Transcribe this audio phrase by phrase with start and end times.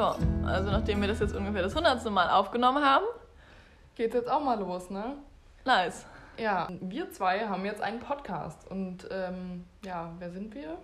[0.00, 3.04] Ja, also nachdem wir das jetzt ungefähr das hundertste Mal aufgenommen haben,
[3.96, 5.16] Geht's jetzt auch mal los, ne?
[5.66, 6.06] nice.
[6.38, 8.66] Ja, wir zwei haben jetzt einen Podcast.
[8.70, 10.78] Und ähm, ja, wer sind wir?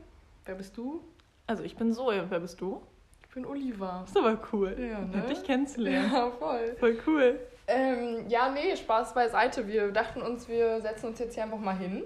[0.44, 1.02] Wer bist du?
[1.46, 2.82] Also ich bin Zoe wer bist du?
[3.26, 4.02] Ich bin Oliver.
[4.06, 5.22] ist aber cool, Ja, ne?
[5.30, 6.12] dich kennenzulernen.
[6.12, 6.77] Ja, voll.
[6.78, 7.41] Voll cool.
[7.69, 9.66] Ähm, ja, nee, Spaß beiseite.
[9.66, 12.02] Wir dachten uns, wir setzen uns jetzt hier einfach mal hin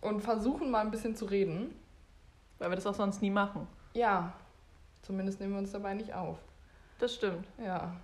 [0.00, 1.74] und versuchen mal ein bisschen zu reden.
[2.58, 3.68] Weil wir das auch sonst nie machen.
[3.92, 4.32] Ja,
[5.08, 6.36] zumindest nehmen wir uns dabei nicht auf.
[6.98, 7.46] Das stimmt.
[7.64, 7.96] Ja.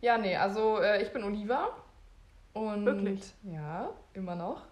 [0.00, 1.68] Ja, nee, also äh, ich bin Oliver.
[2.52, 3.32] Und Wirklich?
[3.44, 4.62] Ja, immer noch.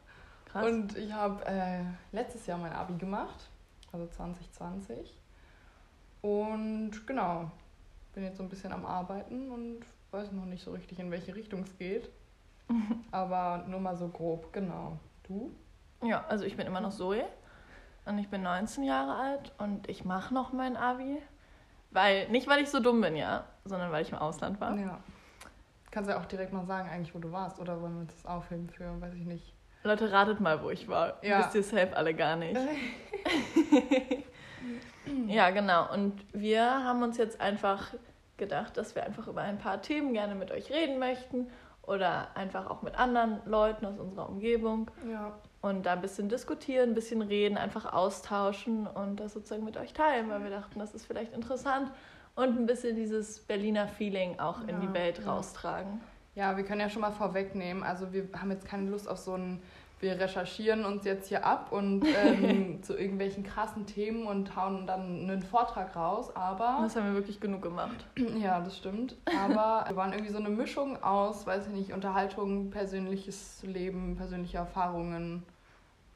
[0.46, 0.66] Krass.
[0.66, 3.48] Und ich habe äh, letztes Jahr mein Abi gemacht,
[3.92, 5.16] also 2020.
[6.22, 7.52] Und genau,
[8.14, 11.36] bin jetzt so ein bisschen am Arbeiten und weiß noch nicht so richtig, in welche
[11.36, 12.10] Richtung es geht.
[13.12, 14.98] Aber nur mal so grob, genau.
[15.22, 15.52] Du?
[16.02, 17.24] Ja, also ich bin immer noch Zoe
[18.08, 21.20] und ich bin 19 Jahre alt und ich mache noch mein Abi.
[21.90, 24.76] Weil, nicht weil ich so dumm bin, ja, sondern weil ich im Ausland war.
[24.76, 24.98] Ja.
[25.90, 27.58] Kannst ja auch direkt mal sagen, eigentlich, wo du warst.
[27.60, 29.54] Oder wollen wir uns das aufheben für, weiß ich nicht.
[29.84, 31.22] Leute, ratet mal, wo ich war.
[31.24, 31.38] Ja.
[31.38, 32.58] Wisst ihr safe alle gar nicht.
[35.26, 35.92] ja, genau.
[35.92, 37.94] Und wir haben uns jetzt einfach
[38.36, 41.48] gedacht, dass wir einfach über ein paar Themen gerne mit euch reden möchten
[41.82, 45.38] oder einfach auch mit anderen Leuten aus unserer Umgebung Ja.
[45.60, 49.92] Und da ein bisschen diskutieren, ein bisschen reden, einfach austauschen und das sozusagen mit euch
[49.92, 51.90] teilen, weil wir dachten, das ist vielleicht interessant
[52.36, 55.32] und ein bisschen dieses Berliner Feeling auch in Ja, die Welt ja.
[55.32, 56.00] raustragen.
[56.36, 57.82] Ja, wir können ja schon mal vorwegnehmen.
[57.82, 59.60] Also wir haben jetzt keine Lust auf so ein,
[60.00, 65.22] wir recherchieren uns jetzt hier ab und ähm, zu irgendwelchen krassen Themen und hauen dann
[65.22, 66.34] einen Vortrag raus.
[66.36, 68.06] Aber Das haben wir wirklich genug gemacht.
[68.38, 69.16] ja, das stimmt.
[69.38, 74.58] Aber wir waren irgendwie so eine Mischung aus, weiß ich nicht, Unterhaltung, persönliches Leben, persönliche
[74.58, 75.42] Erfahrungen.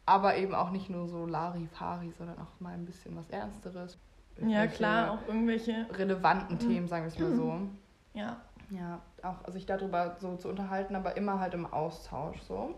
[0.06, 3.98] Aber eben auch nicht nur so Larifari, sondern auch mal ein bisschen was Ernsteres.
[4.40, 5.86] Ja, klar, auch irgendwelche.
[5.92, 7.60] Relevanten Themen, sagen wir es mal so.
[8.14, 8.36] Ja,
[8.68, 12.74] Ja, auch sich darüber so zu unterhalten, aber immer halt im Austausch so.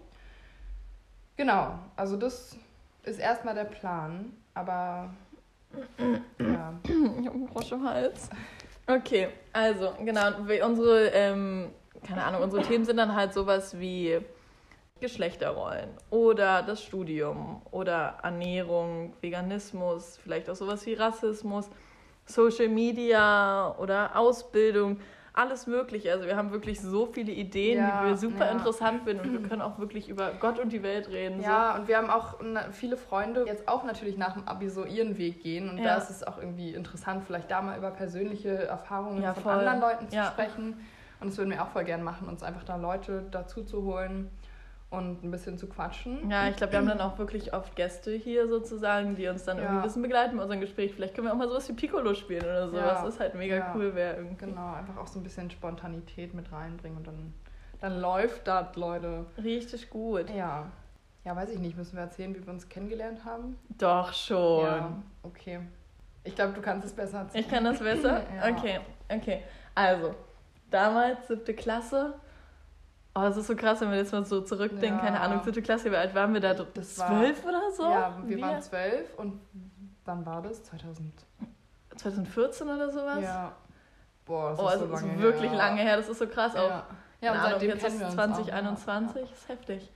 [1.37, 2.57] Genau, also das
[3.03, 5.11] ist erstmal der Plan, aber
[6.39, 6.75] ja.
[6.85, 8.31] ich habe einen Frosch im Hals.
[8.87, 10.29] Okay, also, genau,
[10.65, 11.71] unsere, ähm,
[12.07, 14.21] keine Ahnung, unsere Themen sind dann halt sowas wie
[15.01, 21.69] Geschlechterrollen oder das Studium oder Ernährung, Veganismus, vielleicht auch sowas wie Rassismus,
[22.27, 25.01] Social Media oder Ausbildung,
[25.35, 26.13] alles Mögliche.
[26.13, 28.53] Also wir haben wirklich so viele Ideen, Ja, die wir super ja.
[28.53, 31.43] interessant finden und wir können auch wirklich über Gott und die Welt reden.
[31.43, 32.37] Ja, und wir haben auch
[32.71, 35.69] viele Freunde, die jetzt auch natürlich nach dem Abi so ihren Weg gehen.
[35.69, 35.85] Und Ja.
[35.85, 39.53] da ist es auch irgendwie interessant, vielleicht da mal über persönliche Erfahrungen von voll.
[39.53, 40.77] anderen Leuten zu sprechen.
[41.21, 44.31] Und das würden wir auch voll gern machen, uns einfach da Leute dazu zu holen
[44.91, 46.31] und ein bisschen zu quatschen.
[46.31, 49.57] Ja, ich glaube, wir haben dann auch wirklich oft Gäste hier sozusagen, die uns dann
[49.57, 49.65] Ja.
[49.65, 50.95] irgendwie ein bisschen begleiten bei unserem Gespräch.
[50.95, 52.81] Vielleicht können wir auch mal sowas wie Piccolo spielen oder sowas.
[52.83, 53.05] Ja.
[53.05, 53.73] Das ist halt mega Ja.
[53.75, 54.47] cool, wäre irgendwie.
[54.47, 57.35] Genau, einfach auch so ein bisschen Spontanität mit reinbringen und dann,
[57.81, 59.27] dann läuft das, Leute.
[59.43, 60.31] Richtig gut.
[60.31, 60.67] Ja.
[61.25, 61.77] Ja, weiß ich nicht.
[61.77, 63.57] Müssen wir erzählen, wie wir uns kennengelernt haben?
[63.79, 64.65] Doch schon.
[64.65, 65.61] Ja, okay.
[66.23, 67.45] Ich glaube, du kannst es besser erzählen.
[67.45, 68.23] Ich kann das besser?
[68.37, 68.51] Ja.
[68.57, 68.79] Okay,
[69.09, 69.43] okay.
[69.75, 70.15] Also,
[70.71, 72.15] damals, siebte Klasse.
[73.17, 74.99] Oh, das ist so krass, wenn wir jetzt mal so zurückdenken.
[74.99, 75.05] Ja.
[75.05, 76.53] Keine Ahnung, siebte Klasse, wie alt waren wir da?
[76.55, 77.83] Das war- Zwölf oder so?
[77.85, 78.43] Ja, wir Wie?
[78.43, 79.41] waren zwölf und
[80.05, 80.65] wann war das?
[80.65, 81.13] 2000?
[81.97, 83.23] 2014 oder sowas?
[83.23, 83.53] Ja.
[84.27, 85.59] Boah, das Oh, ist es so ist lange wirklich her.
[85.59, 85.97] lange her.
[85.97, 86.57] Das ist so krass.
[86.57, 86.87] Auch Ja,
[87.21, 89.93] ja und Ahnung, seitdem jetzt kennen ist wir uns 2021, Auch, ist heftig.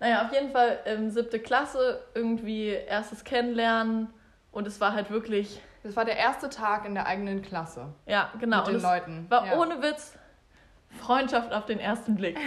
[0.00, 4.08] Naja, auf jeden Fall ähm, siebte Klasse, irgendwie erstes Kennenlernen
[4.50, 5.62] und es war halt wirklich, ja.
[5.84, 7.86] Das war der erste Tag in der eigenen Klasse.
[8.06, 8.58] ja, genau.
[8.58, 9.26] Mit den und es Leuten.
[9.30, 9.58] war ja.
[9.58, 10.16] ohne Witz
[11.00, 12.38] Freundschaft auf den ersten Blick.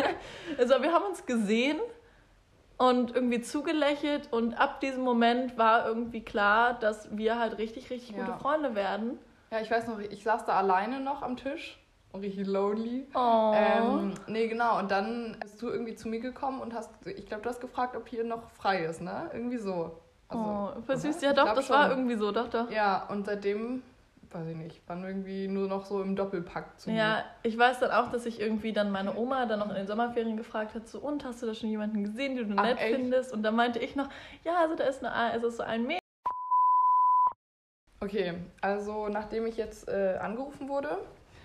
[0.58, 1.78] also wir haben uns gesehen
[2.76, 8.16] und irgendwie zugelächelt und ab diesem Moment war irgendwie klar, dass wir halt richtig, richtig
[8.16, 8.24] Ja.
[8.24, 9.18] gute Freunde werden.
[9.50, 11.78] Ja, ich weiß noch, ich saß da alleine noch am Tisch
[12.12, 13.06] und richtig lonely.
[13.14, 13.52] Oh.
[13.54, 14.78] Ähm, nee, genau.
[14.78, 17.96] Und dann bist du irgendwie zu mir gekommen und hast, ich glaube, du hast gefragt,
[17.96, 19.30] ob hier noch frei ist, ne?
[19.32, 20.00] Irgendwie so.
[20.28, 21.10] Also, oh, oder?
[21.20, 21.76] Ja, doch, das schon.
[21.76, 22.70] war irgendwie so, doch, doch.
[22.70, 23.82] Ja, und seitdem,
[24.32, 27.90] weiß ich nicht, waren irgendwie nur noch so im Doppelpack zu Ja, ich weiß dann
[27.90, 30.98] auch, dass ich irgendwie dann meine Oma dann noch in den Sommerferien gefragt hat, so,
[31.00, 32.94] und hast du da schon jemanden gesehen, den du Ach, nett echt?
[32.94, 33.32] findest?
[33.32, 34.08] Und dann meinte ich noch,
[34.44, 36.00] ja, also da ist, eine, also so ein Mädchen.
[38.02, 40.98] Okay, also nachdem ich jetzt äh, angerufen wurde,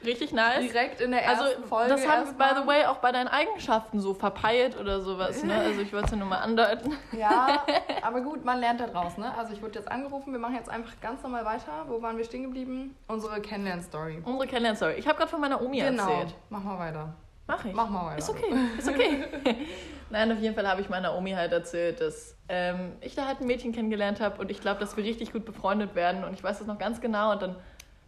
[0.03, 0.62] Richtig nice.
[0.71, 1.89] direkt in der ersten Also, Folge.
[1.92, 5.56] das haben wir, by the way, auch bei deinen Eigenschaften so verpeilt oder sowas, ne?
[5.56, 6.95] Also, ich wollte es ja nur mal andeuten.
[7.12, 7.63] Ja,
[8.03, 9.33] aber gut, man lernt da draus, ne?
[9.38, 11.86] Also ich wurde jetzt angerufen, wir machen jetzt einfach ganz normal weiter.
[11.88, 12.95] Wo waren wir stehen geblieben?
[13.07, 14.21] Unsere Kennenlern-Story.
[14.25, 14.94] Unsere Kennenlern-Story.
[14.97, 16.36] Ich habe gerade von meiner Omi Genau, erzählt.
[16.50, 17.13] mach mal weiter.
[17.48, 17.74] Mach ich.
[17.74, 18.18] Mach mal weiter.
[18.19, 19.24] Ist okay, ist okay.
[20.09, 23.41] Nein, auf jeden Fall habe ich meiner Omi halt erzählt, dass ähm, ich da halt
[23.41, 26.24] ein Mädchen kennengelernt habe und ich glaube, dass wir richtig gut befreundet werden.
[26.24, 27.31] Und ich weiß das noch ganz genau.
[27.33, 27.56] Und dann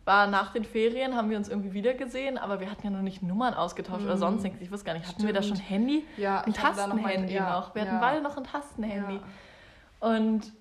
[0.07, 3.01] war nach den Ferien, haben wir uns irgendwie wieder gesehen, aber wir hatten ja noch
[3.01, 4.61] nicht Nummern ausgetauscht oder sonst nichts.
[4.61, 5.69] Ich wusste gar nicht, hatten wir da schon Stimmt.
[5.69, 6.05] Handy?
[6.15, 7.75] Ja, Ein da noch Tastenhandy ja, noch.
[7.75, 7.99] Wir hatten ja.
[7.99, 9.15] beide noch ein Tastenhandy.
[9.15, 10.09] Ja.
[10.09, 10.53] Und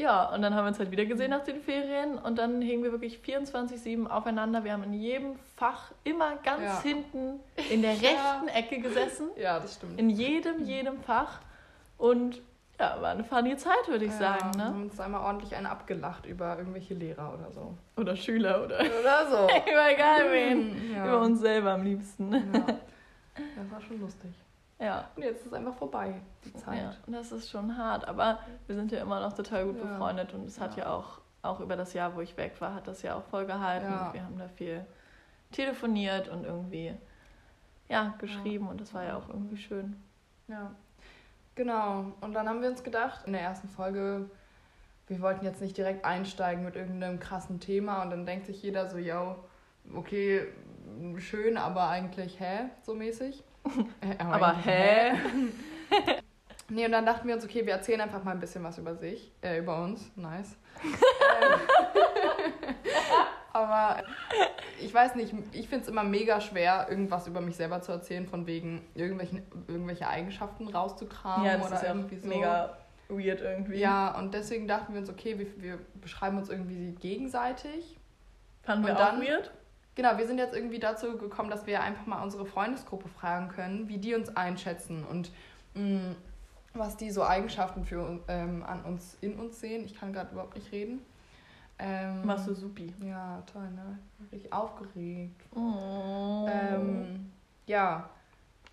[0.00, 2.84] ja, und dann haben wir uns halt wieder gesehen nach den Ferien und dann hingen
[2.84, 4.62] wir wirklich 24-7 aufeinander.
[4.62, 6.82] Wir haben in jedem Fach immer ganz Ja.
[6.82, 7.40] hinten
[7.70, 9.28] in der rechten Ecke gesessen.
[9.36, 9.98] Ja, das stimmt.
[9.98, 11.40] In jedem, jedem Fach.
[11.96, 12.42] Und
[12.80, 14.52] ja, war eine funny Zeit, würde ich ja, sagen.
[14.54, 14.64] Wir Ne?
[14.70, 17.74] haben uns einmal ordentlich einen abgelacht über irgendwelche Lehrer oder so.
[17.96, 19.36] Oder Schüler oder Oder so.
[19.70, 20.92] über egal wen.
[20.94, 21.06] Ja.
[21.06, 22.32] Über uns selber am liebsten.
[22.32, 22.40] Ja.
[23.56, 24.32] Das war schon lustig.
[24.80, 25.08] Ja.
[25.14, 26.76] Und jetzt ist es einfach vorbei, die Zeit.
[26.76, 29.84] Ja, das ist schon hart, aber wir sind ja immer noch total gut Ja.
[29.84, 30.84] befreundet und es hat Ja.
[30.86, 33.46] ja auch, auch über das Jahr, wo ich weg war, hat das ja auch voll
[33.46, 33.86] gehalten.
[33.92, 34.12] Ja.
[34.12, 34.84] Wir haben da viel
[35.52, 36.94] telefoniert und irgendwie
[37.88, 40.02] ja, geschrieben und das war ja auch irgendwie schön.
[40.48, 40.72] Ja.
[41.58, 42.12] Genau.
[42.20, 44.30] Und dann haben wir uns gedacht, in der ersten Folge,
[45.08, 48.88] wir wollten jetzt nicht direkt einsteigen mit irgendeinem krassen Thema und dann denkt sich jeder
[48.88, 49.34] so, ja,
[49.92, 50.46] okay,
[51.16, 53.42] schön, aber eigentlich, hä, so mäßig.
[54.00, 55.12] Äh, Aber eigentlich, hä?
[56.70, 58.94] Nee, und dann dachten wir uns, okay, wir erzählen einfach mal ein bisschen was über
[58.94, 60.12] sich, äh, über uns.
[60.16, 60.56] Nice.
[61.40, 61.60] Ähm,
[63.58, 64.02] Aber
[64.80, 68.26] ich weiß nicht, ich finde es immer mega schwer, irgendwas über mich selber zu erzählen,
[68.26, 72.28] von wegen irgendwelchen, irgendwelche Eigenschaften rauszukramen ja, das oder ist ja irgendwie so.
[72.28, 72.78] mega
[73.08, 73.78] weird irgendwie.
[73.78, 77.96] Ja, und deswegen dachten wir uns, okay, wir, wir beschreiben uns irgendwie gegenseitig.
[78.62, 79.50] Fanden wir und auch dann- weird.
[79.94, 83.88] Genau, wir sind jetzt irgendwie dazu gekommen, dass wir einfach mal unsere Freundesgruppe fragen können,
[83.88, 85.32] wie die uns einschätzen und
[85.74, 86.14] mh,
[86.74, 89.84] was die so Eigenschaften für ähm, an uns in uns sehen.
[89.84, 91.00] Ich kann gerade überhaupt nicht reden.
[91.78, 92.92] Ähm, Machst du supi.
[93.04, 93.98] Ja, toll, ne?
[94.32, 95.42] Richtig aufgeregt.
[95.54, 96.46] Oh.
[96.48, 97.30] Ähm,
[97.66, 98.08] ja.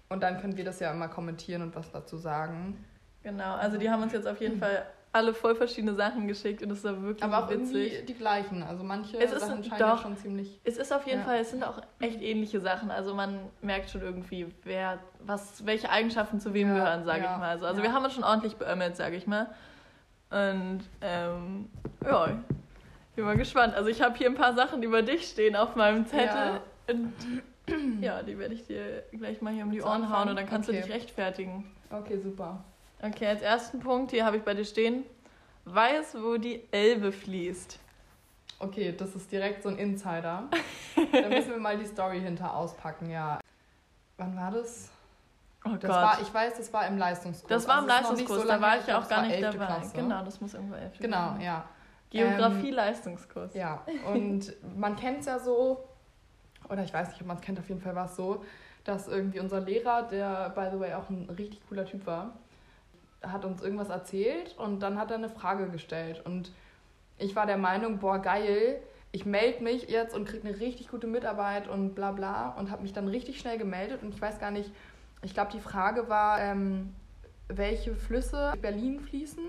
[0.10, 2.84] Und dann können wir das ja immer kommentieren und was dazu sagen.
[3.24, 6.70] genau, also die haben uns jetzt auf jeden Fall alle voll verschiedene Sachen geschickt und
[6.72, 7.76] es war wirklich Aber auch witzig.
[7.94, 8.62] irgendwie die gleichen.
[8.64, 10.60] Also manche Es ist Sachen scheinen ja doch- schon ziemlich.
[10.66, 11.26] Es ist auf jeden Ja.
[11.26, 12.92] Fall, es sind auch echt ähnliche Sachen.
[12.92, 17.38] Also man merkt schon irgendwie, wer, was, welche Eigenschaften zu wem Ja, gehören, sage ich
[17.38, 17.58] mal.
[17.60, 17.88] So, also ja.
[17.88, 19.48] wir haben uns schon ordentlich beömmelt, sage ich mal.
[20.32, 21.70] Und ähm,
[22.04, 22.30] ja,
[23.16, 23.74] bin mal gespannt.
[23.76, 26.62] Also ich habe hier ein paar Sachen über dich stehen auf meinem Zettel.
[26.88, 27.14] Und
[28.02, 30.30] ja, die werde ich dir gleich mal hier um die Ohren hauen Anfang?
[30.30, 30.80] und dann kannst Okay.
[30.82, 31.72] du dich rechtfertigen.
[31.90, 32.64] Okay, super.
[33.02, 35.04] Okay, als ersten Punkt hier habe ich bei dir stehen,
[35.66, 37.80] weiß, wo die Elbe fließt.
[38.60, 40.44] Okay, das ist direkt so ein Insider.
[41.12, 43.40] da müssen wir mal die Story hinter auspacken, ja.
[44.18, 44.92] Wann war das?
[45.66, 45.90] Oh Das Gott.
[45.90, 47.50] war, ich weiß, das war im Leistungskurs.
[47.50, 49.48] das war im Also Leistungskurs, so da war ich ja auch gar nicht dabei.
[49.48, 49.66] 11.
[49.66, 49.96] Klasse.
[49.96, 51.00] Genau, das muss irgendwo 11.
[51.00, 51.42] Genau, sein.
[51.42, 51.66] ja.
[52.16, 53.54] Geografie-Leistungskurs.
[53.54, 55.88] Ja, und man kennt es ja so,
[56.70, 58.44] oder ich weiß nicht, ob man es kennt, auf jeden Fall war es so,
[58.84, 62.34] dass irgendwie unser Lehrer, der by the way auch ein richtig cooler Typ war,
[63.22, 66.22] hat uns irgendwas erzählt und dann hat er eine Frage gestellt.
[66.26, 66.52] Und
[67.18, 68.80] ich war der Meinung, boah, geil,
[69.12, 72.84] ich melde mich jetzt und kriege eine richtig gute Mitarbeit und bla bla und habe
[72.84, 74.72] mich dann richtig schnell gemeldet und ich weiß gar nicht,
[75.22, 76.94] ich glaube, die Frage war, ähm,
[77.48, 79.44] welche Flüsse durch Berlin fließen.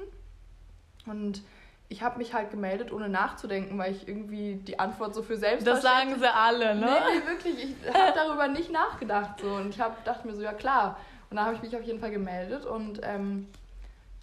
[1.07, 1.43] Und
[1.89, 5.41] ich habe mich halt gemeldet, ohne nachzudenken, weil ich irgendwie die Antwort so für Das
[5.41, 5.93] selbstverständlich...
[5.93, 6.87] sagen sie alle, ne?
[6.87, 7.65] Nee, nee, wirklich.
[7.65, 9.41] Ich habe darüber nicht nachgedacht.
[9.41, 9.55] So.
[9.55, 10.99] Und ich hab, dachte mir so, ja klar.
[11.31, 13.47] Und dann habe ich mich auf jeden Fall gemeldet und ähm,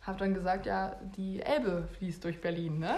[0.06, 2.96] habe dann gesagt, ja, die Elbe fließt durch Berlin, ne?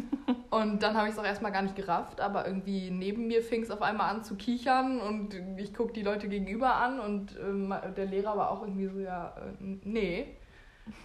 [0.50, 3.62] und dann habe ich es auch erstmal gar nicht gerafft, aber irgendwie neben mir fing
[3.62, 7.72] es auf einmal an zu kichern und ich gucke die Leute gegenüber an und ähm,
[7.96, 10.36] der Lehrer war auch irgendwie so, ja, äh, nee.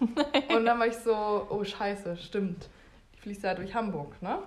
[0.56, 2.68] und dann war ich so, oh scheiße, stimmt.
[3.24, 4.38] Die fließt ja durch Hamburg, ne?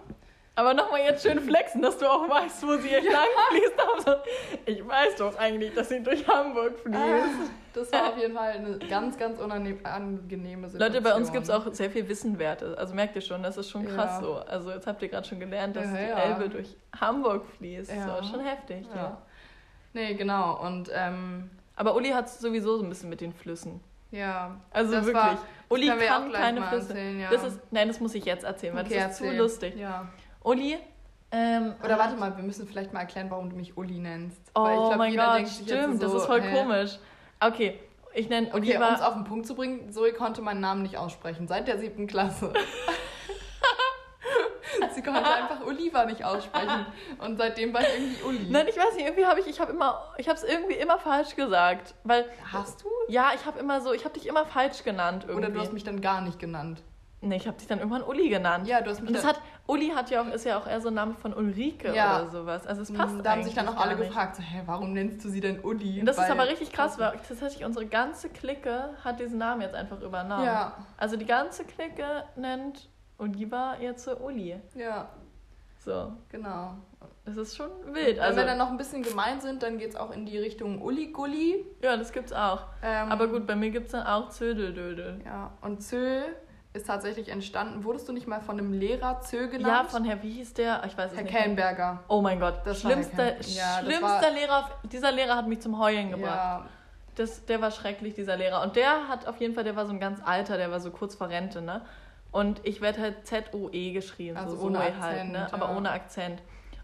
[0.53, 3.73] Aber nochmal jetzt schön flexen, dass du auch weißt, wo sie lang fließt.
[3.95, 4.21] Also,
[4.65, 6.97] ich weiß doch eigentlich, dass sie durch Hamburg fließt.
[6.97, 10.79] Ah, Das war auf jeden Fall eine ganz, ganz unangenehme Situation.
[10.79, 12.75] Leute, bei uns gibt es auch sehr viel Wissenwerte.
[12.77, 14.21] Also merkt ihr schon, das ist schon krass Ja.
[14.21, 14.33] so.
[14.35, 16.17] Also jetzt habt ihr gerade schon gelernt, dass Ja, die ja.
[16.19, 17.91] Elbe durch Hamburg fließt.
[17.91, 18.21] Ja.
[18.21, 18.85] So, schon heftig.
[18.89, 18.95] Ja.
[18.95, 19.17] Ja.
[19.93, 20.59] Nee, genau.
[20.65, 23.79] Und ähm, Aber Uli hat es sowieso so ein bisschen mit den Flüssen.
[24.11, 24.55] Ja.
[24.71, 25.13] Also wirklich.
[25.13, 25.37] war-
[25.69, 26.89] Uli kann gleich keine Flüsse.
[26.89, 27.29] erzählen, ja.
[27.29, 29.37] Das ist, nein, das muss ich jetzt erzählen, weil Okay, das ist zu erzähl.
[29.39, 29.75] lustig.
[29.75, 30.07] Ja.
[30.43, 30.77] Uli.
[31.29, 34.39] Ähm, Oder warte mal, wir müssen vielleicht mal erklären, warum du mich Uli nennst.
[34.55, 36.53] Oh Weil ich glaub, mein Gott, denkt stimmt, so, das ist voll hä?
[36.57, 36.99] komisch.
[37.41, 37.79] Okay,
[38.13, 40.95] ich nenne Okay, um es auf den Punkt zu bringen, Zoe konnte meinen Namen nicht
[40.97, 42.53] aussprechen, seit der siebten Klasse.
[44.97, 46.85] Sie konnte einfach Oliver nicht aussprechen.
[47.19, 48.47] Und seitdem war ich irgendwie Uli.
[48.49, 50.97] Nein, ich weiß nicht, irgendwie habe ich, ich habe immer, ich habe es irgendwie immer
[50.97, 52.87] falsch gesagt, weil Hast du?
[53.07, 55.45] ja, ich habe immer so, ich habe dich immer falsch genannt irgendwie.
[55.45, 56.81] Oder du hast mich dann gar nicht genannt.
[57.21, 58.67] Nee, ich habe dich dann irgendwann Uli genannt.
[58.67, 60.67] Ja, du hast mich Und das da- hat, Uli hat ja auch, ist ja auch
[60.67, 62.21] eher so ein Name von Ulrike Ja.
[62.21, 62.67] oder sowas.
[62.67, 64.07] Also es passt Da haben sich dann auch alle nicht.
[64.09, 65.99] gefragt, so, hä, warum nennst du sie denn Uli?
[65.99, 69.61] Und das ist Weil- aber richtig krass, weil tatsächlich unsere ganze Clique hat diesen Namen
[69.61, 70.45] jetzt einfach übernommen.
[70.45, 72.87] Ja, Also die ganze Clique nennt
[73.17, 74.55] Oliver jetzt so Uli.
[74.75, 75.09] ja,
[75.79, 76.75] So, genau.
[77.25, 78.17] das ist schon wild.
[78.17, 80.37] Wenn Also, wir dann noch ein bisschen gemein sind, dann geht es auch in die
[80.37, 81.65] Richtung Uli-Gulli.
[81.81, 82.63] ja, das gibt's auch.
[82.83, 85.21] Ähm, Aber gut, bei mir gibt's dann auch Zödeldödel.
[85.25, 86.21] Ja, und Zö
[86.73, 87.83] ist tatsächlich entstanden.
[87.85, 89.89] Wurdest du nicht mal von einem Lehrer Zö Ja, genannt?
[89.89, 90.83] von Herr, wie hieß der?
[90.85, 91.33] Ich weiß es Herr nicht.
[91.35, 92.03] Kellenberger.
[92.07, 94.69] Oh mein Gott, Das schlimmster, Herr Ja, schlimmster war- Lehrer.
[94.83, 96.35] Dieser Lehrer hat mich zum Heulen gebracht.
[96.35, 96.65] Ja,
[97.15, 98.61] Das, der war schrecklich, dieser Lehrer.
[98.61, 100.91] Und der hat auf jeden Fall, der war so ein ganz alter, der war so
[100.91, 101.81] kurz vor Rente, ne?
[102.31, 105.37] Und ich werde halt Z-O-E geschrieben, Also so ohne Zoe halt, Akzent, ne?
[105.39, 105.53] ja.
[105.53, 106.41] Aber ohne Akzent.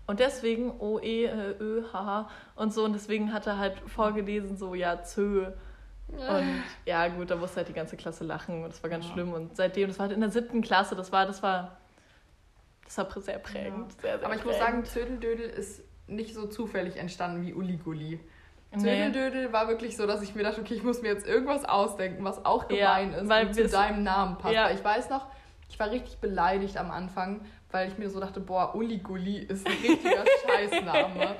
[0.07, 2.83] Und deswegen O-E, äh, Ö, haha und so.
[2.85, 5.47] Und deswegen hat er halt vorgelesen, so, ja, Zö.
[6.07, 9.13] Und ja, gut, da musste halt die ganze Klasse lachen und das war ganz Ja.
[9.13, 9.33] schlimm.
[9.33, 11.77] Und seitdem, das war halt in der siebten Klasse, das war, das war,
[12.85, 13.93] das war sehr prägend.
[14.01, 14.87] Sehr, sehr aber ich muss prägend.
[14.87, 17.53] sagen, Zödeldödel ist nicht so zufällig entstanden wie
[18.73, 18.91] Uli-Gulli.
[18.97, 19.05] Nee.
[19.11, 22.23] Zödeldödel war wirklich so, dass ich mir dachte, okay, ich muss mir jetzt irgendwas ausdenken,
[22.23, 24.53] was auch gemein Ja, ist weil und zu deinem Namen passt.
[24.53, 24.65] Ja.
[24.65, 25.27] Weil ich weiß noch,
[25.69, 29.73] ich war richtig beleidigt am Anfang, weil ich mir so dachte, boah, Uli-Gulli ist ein
[29.73, 31.35] richtiger Scheißname.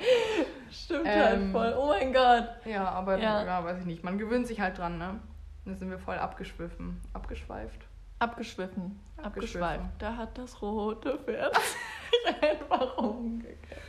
[0.70, 1.74] Stimmt Ähm, halt voll.
[1.78, 2.48] Oh mein Gott.
[2.64, 3.44] Ja, aber Ja.
[3.44, 3.64] ja.
[3.64, 4.02] weiß ich nicht.
[4.02, 5.20] Man gewöhnt sich halt dran, ne?
[5.64, 7.00] Da sind wir voll abgeschwiffen.
[7.12, 7.86] Abgeschweift.
[8.18, 9.00] Abgeschwiffen.
[9.22, 9.84] Abgeschweift.
[9.98, 11.56] Da hat das rote Pferd
[12.40, 13.80] einfach umgekehrt.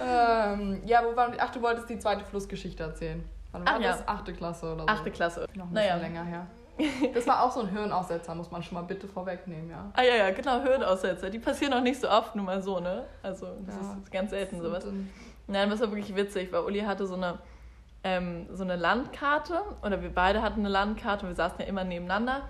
[0.00, 1.42] Ähm, ja, wo waren wir?
[1.42, 3.24] Ach, du wolltest die zweite Flussgeschichte erzählen.
[3.52, 3.88] Wann war Ach ja.
[3.92, 4.08] das?
[4.08, 4.88] Achte Klasse oder so.
[4.88, 5.46] Achte Klasse.
[5.54, 5.94] Noch ein Naja.
[5.96, 6.46] bisschen länger her.
[7.14, 9.90] Das war auch so ein Hirnaussetzer, muss man schon mal bitte vorwegnehmen, ja.
[9.94, 11.28] Ah ja, ja, genau, Hirnaussetzer.
[11.28, 13.04] Die passieren auch nicht so oft, nur mal so, ne?
[13.22, 13.96] Also, das Ja.
[14.02, 14.86] ist ganz selten sowas.
[15.46, 17.38] Nein, das war wirklich witzig, weil Uli hatte so eine,
[18.02, 22.48] ähm, so eine Landkarte, oder wir beide hatten eine Landkarte, wir saßen ja immer nebeneinander.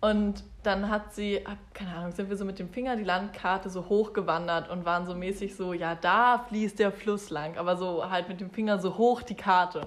[0.00, 3.88] Und dann hat sie, keine Ahnung, sind wir so mit dem Finger die Landkarte so
[3.88, 8.28] hochgewandert und waren so mäßig so, ja, da fließt der Fluss lang, aber so halt
[8.28, 9.86] mit dem Finger so hoch die Karte.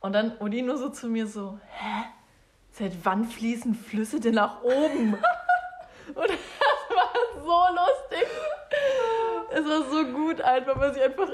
[0.00, 2.04] Und dann Uli nur so zu mir so, hä?
[2.70, 5.14] Seit wann fließen Flüsse denn nach oben?
[6.14, 6.38] und das
[6.94, 8.28] war so lustig.
[9.50, 11.28] Es war so gut einfach, weil sie einfach,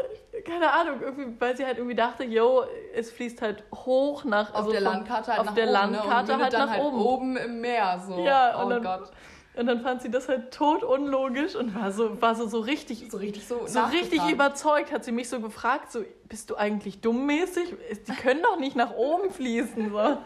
[0.44, 4.56] keine Ahnung, irgendwie, weil sie halt irgendwie dachte, yo, es fließt halt hoch nach, auf
[4.56, 6.34] also der Landkarte halt auf nach der oben, Landkarte ne?
[6.36, 6.98] und halt dann nach halt oben.
[7.00, 8.18] oben im Meer, so.
[8.24, 9.10] Ja, oh und dann- Gott.
[9.56, 13.08] Und dann fand sie das halt tot unlogisch und war so, war so, so richtig,
[13.08, 17.00] So richtig so so richtig überzeugt, hat sie mich so gefragt, so, bist du eigentlich
[17.02, 17.72] dummmäßig?
[18.08, 20.18] Die können doch nicht nach oben fließen, so.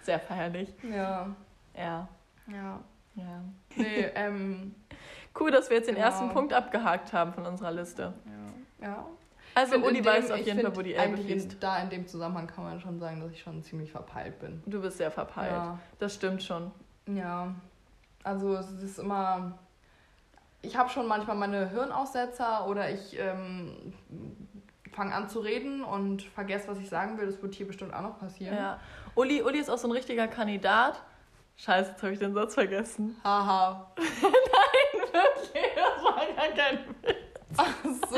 [0.00, 0.72] Sehr feierlich.
[0.90, 1.28] Ja,
[1.76, 2.08] Ja,
[2.46, 2.80] ja.
[3.14, 3.42] ja.
[3.76, 4.74] Nee, ähm,
[5.38, 6.06] Cool, dass wir jetzt den Genau.
[6.06, 8.14] ersten Punkt abgehakt haben von unserer Liste.
[8.80, 8.86] ja.
[8.88, 9.06] ja.
[9.54, 11.56] Also in weiß auf jeden Fall, wo die Elbe fließt.
[11.60, 14.62] Da in dem Zusammenhang kann man schon sagen, dass ich schon ziemlich verpeilt bin.
[14.66, 15.52] Du bist sehr verpeilt.
[15.52, 15.78] Ja.
[15.98, 16.70] Das stimmt schon.
[17.06, 17.54] Ja,
[18.22, 19.58] also es ist immer.
[20.62, 23.92] Ich habe schon manchmal meine Hirnaussetzer oder ich ähm,
[24.92, 27.26] fange an zu reden und vergesse, was ich sagen will.
[27.26, 28.56] Das wird hier bestimmt auch noch passieren.
[28.56, 28.78] Ja.
[29.14, 31.02] Uli, Uli ist auch so ein richtiger Kandidat.
[31.56, 33.16] Scheiße, jetzt habe ich den Satz vergessen.
[33.24, 33.92] Haha.
[33.96, 37.16] Wirklich, das war gar kein Witz.
[37.56, 38.16] Ach so.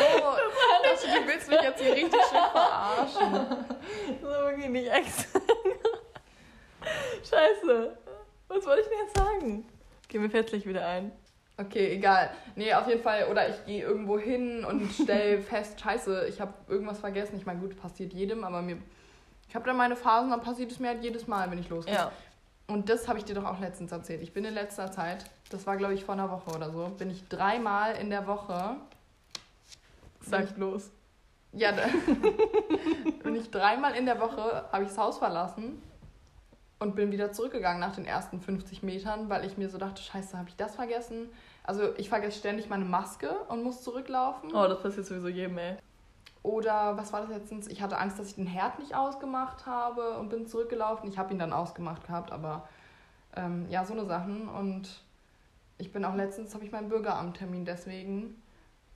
[1.15, 3.33] Du willst mich jetzt hier richtig schön verarschen.
[4.21, 5.41] Das war wirklich nicht extra.
[7.23, 7.97] Scheiße.
[8.49, 9.69] Was wollte ich denn jetzt sagen?
[10.09, 11.13] Geh mir fällt gleich wieder ein.
[11.57, 12.31] Okay, egal.
[12.57, 13.29] Nee, auf jeden Fall.
[13.31, 17.37] Oder ich gehe irgendwo hin und stell fest, scheiße, ich habe irgendwas vergessen.
[17.37, 18.79] Ich meine, gut, passiert jedem, aber mir.
[19.49, 21.95] Ich habe da meine Phasen, dann passiert es mir halt jedes Mal, wenn ich losgehe.
[21.95, 22.13] Ja.
[22.67, 24.23] Und das habe ich dir doch auch letztens erzählt.
[24.23, 27.11] Ich bin in letzter Zeit, das war glaube ich vor einer Woche oder so, bin
[27.11, 28.77] ich dreimal in der Woche.
[30.21, 30.91] Sag los.
[31.57, 31.73] Ja,
[33.23, 35.81] bin ich dreimal in der Woche, habe ich das Haus verlassen
[36.81, 40.37] und bin wieder zurückgegangen nach den ersten 50 Metern, weil ich mir so dachte, scheiße,
[40.37, 41.31] habe ich das vergessen?
[41.63, 44.55] Also ich vergesse ständig meine Maske und muss zurücklaufen.
[44.55, 45.77] Oh, das passiert sowieso jedem, ey.
[46.43, 47.69] Oder was war das letztens?
[47.69, 51.09] Ich hatte Angst, dass ich den Herd nicht ausgemacht habe und bin zurückgelaufen.
[51.09, 52.69] Ich habe ihn dann ausgemacht gehabt, aber
[53.35, 54.49] ähm, ja, so eine Sachen.
[54.49, 55.03] Und
[55.79, 58.43] ich bin auch letztens, habe ich meinen Bürgeramttermin deswegen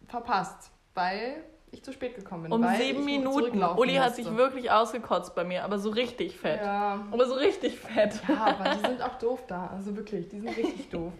[0.08, 2.52] verpasst, weil ich zu spät gekommen bin.
[2.52, 3.62] Um sieben Minuten.
[3.62, 6.60] Uli hat sich wirklich ausgekotzt bei mir, aber so richtig fett.
[6.60, 7.04] Ja.
[7.10, 8.20] Aber so richtig fett.
[8.28, 9.68] ja, aber die sind auch doof da.
[9.68, 11.12] Also wirklich, die sind richtig doof.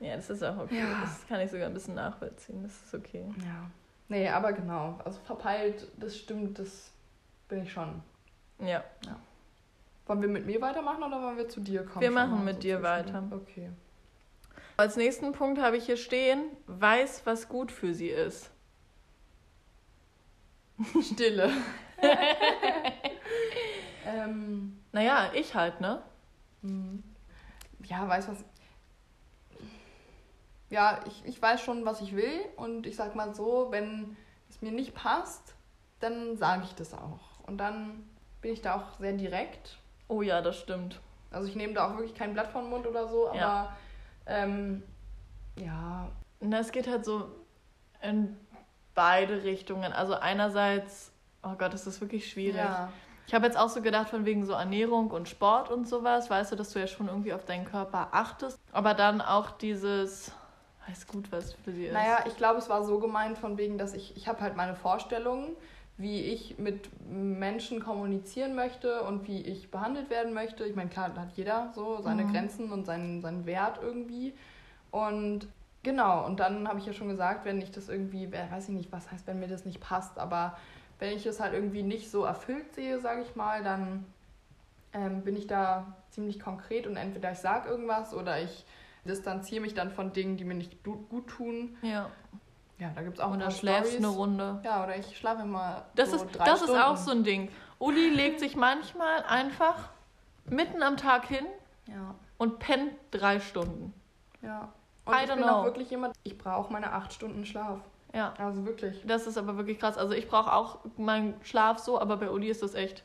[0.00, 0.78] Ja, das ist auch okay.
[0.78, 1.00] Ja.
[1.02, 2.62] Das kann ich sogar ein bisschen nachvollziehen.
[2.62, 3.24] Das ist okay.
[3.38, 3.70] Ja.
[4.08, 4.98] Nee, aber genau.
[5.04, 6.90] Also verpeilt, das stimmt, das
[7.48, 8.02] bin ich schon.
[8.58, 8.82] Ja.
[10.06, 12.00] Wollen wir mit mir weitermachen oder wollen wir zu dir kommen?
[12.00, 13.22] Wir machen mit so dir weiter.
[13.30, 13.70] Okay.
[14.76, 18.50] Als nächsten Punkt habe ich hier stehen, weiß, was gut für sie ist.
[21.02, 21.50] Stille.
[24.06, 26.02] ähm, Naja, ich halt, ne?
[26.62, 27.02] hm.
[27.84, 28.44] ja, weißt was?
[30.70, 32.40] ja, ich, ich weiß schon, was ich will.
[32.56, 34.16] Und ich sag mal so, wenn
[34.48, 35.54] es mir nicht passt,
[36.00, 37.40] dann sage ich das auch.
[37.46, 38.04] Und dann
[38.40, 39.76] bin ich da auch sehr direkt.
[40.08, 41.00] Oh ja, das stimmt.
[41.30, 43.76] Also ich nehme da auch wirklich kein Blatt vom Mund oder so, aber Ja.
[44.26, 44.82] ähm,
[45.56, 46.08] ja,
[46.40, 47.28] Na, es geht halt so
[48.02, 48.36] in
[48.94, 49.92] beide Richtungen.
[49.92, 52.56] Also einerseits, oh Gott, das ist wirklich schwierig.
[52.56, 52.92] ja.
[53.26, 56.50] Ich habe jetzt auch so gedacht, von wegen so Ernährung und Sport und sowas, weißt
[56.50, 58.58] du, dass du ja schon irgendwie auf deinen Körper achtest.
[58.72, 60.32] Aber dann auch dieses,
[60.88, 61.92] weiß gut, was für sie ist.
[61.92, 64.74] Naja, ich glaube, es war so gemeint von wegen, dass ich, ich habe halt meine
[64.74, 65.54] Vorstellungen,
[65.96, 70.64] wie ich mit Menschen kommunizieren möchte und wie ich behandelt werden möchte.
[70.64, 72.32] Ich meine, klar, hat jeder so seine Mhm.
[72.32, 74.34] Grenzen und seinen, seinen Wert irgendwie.
[74.90, 75.46] Und
[75.82, 78.92] genau, und dann habe ich ja schon gesagt, wenn ich das irgendwie, weiß ich nicht,
[78.92, 80.56] was heißt, wenn mir das nicht passt, aber
[80.98, 84.04] wenn ich es halt irgendwie nicht so erfüllt sehe, sage ich mal, dann
[84.92, 88.64] ähm, bin ich da ziemlich konkret und entweder ich sage irgendwas oder ich
[89.04, 91.76] distanziere mich dann von Dingen, die mir nicht gut, tun.
[91.82, 92.10] ja.
[92.78, 94.06] Ja, da gibt es auch ein Oder schläfst Stories.
[94.06, 94.60] eine Runde.
[94.64, 96.76] Ja, oder ich schlafe immer Das, so ist, drei das Stunden.
[96.76, 97.50] ist auch so ein Ding.
[97.78, 99.90] Uli legt sich manchmal einfach
[100.46, 101.44] mitten am Tag hin
[101.88, 103.92] Ja, und pennt drei Stunden.
[104.40, 104.72] ja.
[105.10, 105.48] Und I ich bin know.
[105.48, 107.80] auch wirklich jemand, ich brauche meine acht Stunden Schlaf.
[108.14, 109.02] Ja, Also wirklich.
[109.06, 109.96] das ist aber wirklich krass.
[109.96, 113.04] Also ich brauche auch meinen Schlaf so, aber bei Uli ist das echt.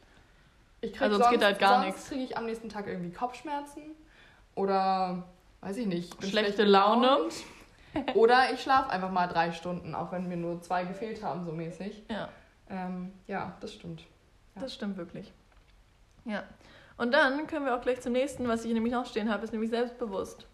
[0.82, 2.10] Ich krieg Also es sonst, geht halt gar sonst nichts.
[2.10, 3.82] kriege ich am nächsten Tag irgendwie Kopfschmerzen
[4.56, 5.24] oder
[5.62, 6.14] weiß ich nicht.
[6.24, 7.18] Schlechte schlecht Laune.
[8.14, 11.54] Oder ich schlafe einfach mal drei Stunden, auch wenn mir nur zwei gefehlt haben, so
[11.54, 12.04] mäßig.
[12.12, 12.28] Ja,
[12.70, 14.02] Ähm, ja, das stimmt.
[14.54, 14.62] Ja.
[14.64, 15.32] das stimmt wirklich.
[16.26, 16.44] Ja.
[16.98, 19.54] Und dann können wir auch gleich zum nächsten, was ich nämlich noch stehen habe, ist
[19.54, 20.46] nämlich selbstbewusst.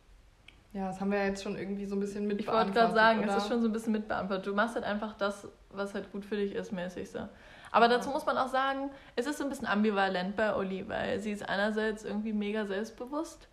[0.73, 3.19] Ja, das haben wir jetzt schon irgendwie so ein bisschen mit Ich wollte gerade sagen,
[3.23, 3.35] oder?
[3.35, 4.47] es ist schon so ein bisschen mitbeantwortet.
[4.47, 7.19] Du machst halt einfach das, was halt gut für dich ist, mäßig so.
[7.71, 7.97] Aber Ja.
[7.97, 11.31] dazu muss man auch sagen, es ist so ein bisschen ambivalent bei Uli, weil sie
[11.31, 13.49] ist einerseits irgendwie mega selbstbewusst,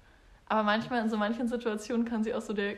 [0.46, 2.74] aber manchmal in so manchen Situationen kann sie auch so der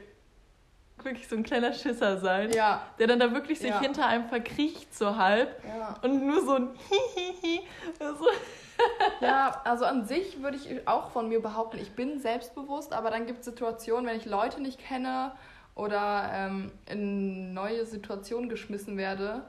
[1.05, 3.81] wirklich so ein kleiner Schisser sein, Ja, der dann da wirklich sich Ja.
[3.81, 5.95] hinter einem verkriecht so halb ja.
[6.03, 7.61] und nur so ein Hihihi.
[7.99, 8.27] so.
[9.21, 13.27] Ja, also an sich würde ich auch von mir behaupten, ich bin selbstbewusst, aber dann
[13.27, 15.33] gibt es Situationen, wenn ich Leute nicht kenne
[15.75, 19.43] oder ähm, in neue Situationen geschmissen werde,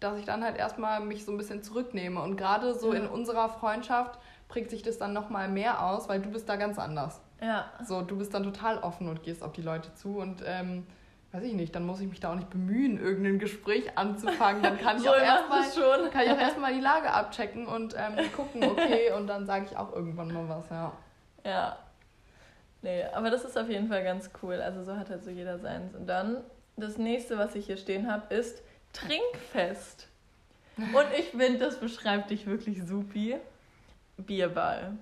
[0.00, 2.20] dass ich dann halt erstmal mich so ein bisschen zurücknehme.
[2.20, 6.28] Und gerade so in unserer Freundschaft prägt sich das dann nochmal mehr aus, weil du
[6.30, 7.20] bist da ganz anders.
[7.40, 7.70] Ja.
[7.84, 10.86] So, du bist dann total offen und gehst auf die Leute zu und ähm,
[11.32, 14.62] weiß ich nicht, dann muss ich mich da auch nicht bemühen, irgendein Gespräch anzufangen.
[14.62, 16.10] Dann kann ich So auch erstmal schon.
[16.10, 19.76] kann ich auch erstmal die Lage abchecken und ähm, gucken, okay, und dann sage ich
[19.76, 20.92] auch irgendwann mal was, ja.
[21.44, 21.78] Ja.
[22.82, 24.54] Nee, aber das ist auf jeden Fall ganz cool.
[24.60, 25.94] Also so hat halt so jeder seins.
[25.94, 26.38] Und dann,
[26.76, 30.08] das nächste, was ich hier stehen habe, ist Trinkfest.
[30.76, 33.36] Und ich finde, das beschreibt dich wirklich supi.
[34.16, 34.92] Bierball.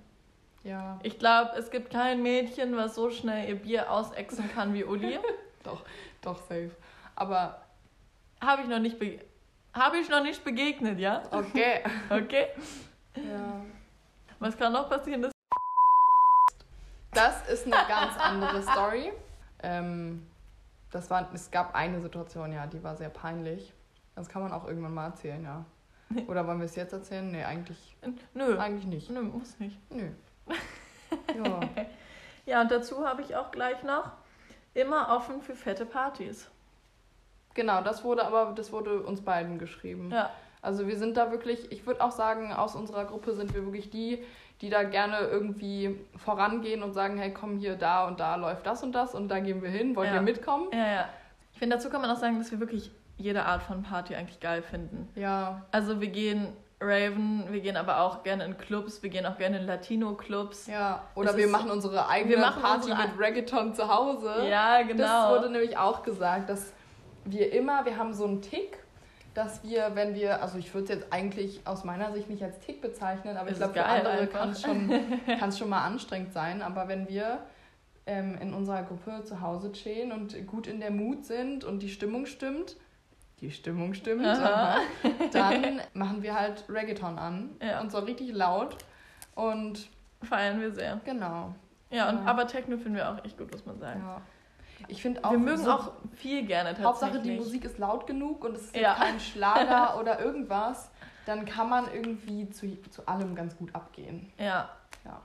[0.66, 4.84] Ja, Ich glaube, es gibt kein Mädchen, was so schnell ihr Bier ausexen kann wie
[4.84, 5.16] Uli.
[5.62, 5.84] doch,
[6.22, 6.72] doch, safe.
[7.14, 7.62] Aber,
[8.40, 9.20] Habe ich noch nicht be
[9.72, 11.22] habe ich noch nicht begegnet, ja?
[11.30, 11.84] okay.
[12.10, 12.48] Okay.
[13.14, 13.60] ja.
[14.38, 15.22] Was kann noch passieren?
[15.22, 15.32] Das
[17.12, 19.12] Das ist eine ganz andere Story.
[19.62, 20.26] Ähm,
[20.90, 23.72] das war, es gab eine Situation, ja, die war sehr peinlich.
[24.14, 25.64] Das kann man auch irgendwann mal erzählen, ja.
[26.26, 27.30] Oder wollen wir es jetzt erzählen?
[27.30, 27.96] Nee, eigentlich,
[28.32, 28.58] Nö.
[28.58, 29.10] eigentlich nicht.
[29.10, 29.78] Nö, muss nicht.
[29.92, 30.10] Nö.
[30.48, 31.60] Ja.
[32.48, 34.12] Ja, und dazu habe ich auch gleich noch
[34.72, 36.48] immer offen für fette Partys.
[37.54, 40.12] Genau, das wurde aber, das wurde uns beiden geschrieben.
[40.12, 40.30] Ja.
[40.62, 43.90] Also wir sind da wirklich, ich würde auch sagen, aus unserer Gruppe sind wir wirklich
[43.90, 44.24] die,
[44.60, 48.80] die da gerne irgendwie vorangehen und sagen, hey, komm hier, da und da läuft das
[48.84, 50.14] und das und da gehen wir hin, wollt Ja.
[50.14, 50.68] ihr mitkommen?
[50.72, 51.08] Ja, ja.
[51.52, 54.38] Ich finde, dazu kann man auch sagen, dass wir wirklich jede Art von Party eigentlich
[54.38, 55.08] geil finden.
[55.16, 56.46] Ja, Also wir gehen
[56.80, 60.66] Raven, wir gehen aber auch gerne in Clubs, wir gehen auch gerne in Latino-Clubs.
[60.66, 61.02] ja.
[61.14, 64.46] Oder Es wir ist- machen unsere eigene machen Party unsere- mit Reggaeton zu Hause.
[64.48, 65.30] Ja, Das genau.
[65.30, 66.72] wurde nämlich auch gesagt, dass
[67.24, 68.78] wir immer, wir haben so einen Tick,
[69.32, 72.58] dass wir, wenn wir, also ich würde es jetzt eigentlich aus meiner Sicht nicht als
[72.60, 74.90] Tick bezeichnen, aber Es ich glaube, für andere kann es schon,
[75.40, 76.60] kann's schon mal anstrengend sein.
[76.62, 77.38] Aber wenn wir
[78.06, 81.88] ähm, in unserer Gruppe zu Hause chillen und gut in der Mut sind und die
[81.88, 82.76] Stimmung stimmt,
[83.40, 84.24] die Stimmung stimmt,
[85.32, 87.80] dann machen wir halt Reggaeton an Ja.
[87.80, 88.76] und zwar richtig laut
[89.34, 89.88] und
[90.22, 91.00] Feiern wir sehr.
[91.04, 91.54] genau.
[91.90, 92.30] Ja, und, Ja.
[92.30, 94.02] aber Techno finden wir auch echt gut, muss man sagen.
[94.04, 94.20] Ja.
[94.88, 96.86] Ich finde auch, wir mögen so- auch viel gerne tatsächlich.
[96.86, 98.94] Hauptsache die Musik ist laut genug und es ist Ja.
[98.94, 100.90] kein Schlager oder irgendwas,
[101.26, 104.32] dann kann man irgendwie zu, zu allem ganz gut abgehen.
[104.38, 104.70] Ja.
[105.04, 105.20] Ja.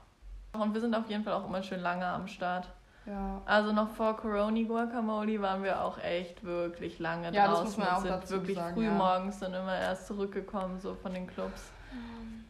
[0.58, 2.68] Und wir sind auf jeden Fall auch immer schön lange am Start.
[3.06, 3.42] Ja.
[3.46, 7.76] Also noch vor Corona Guacamole waren wir auch echt wirklich lange Ja, das draußen muss
[7.76, 8.92] man auch sind wirklich sagen, früh ja.
[8.92, 11.72] morgens dann immer erst zurückgekommen, so von den Clubs.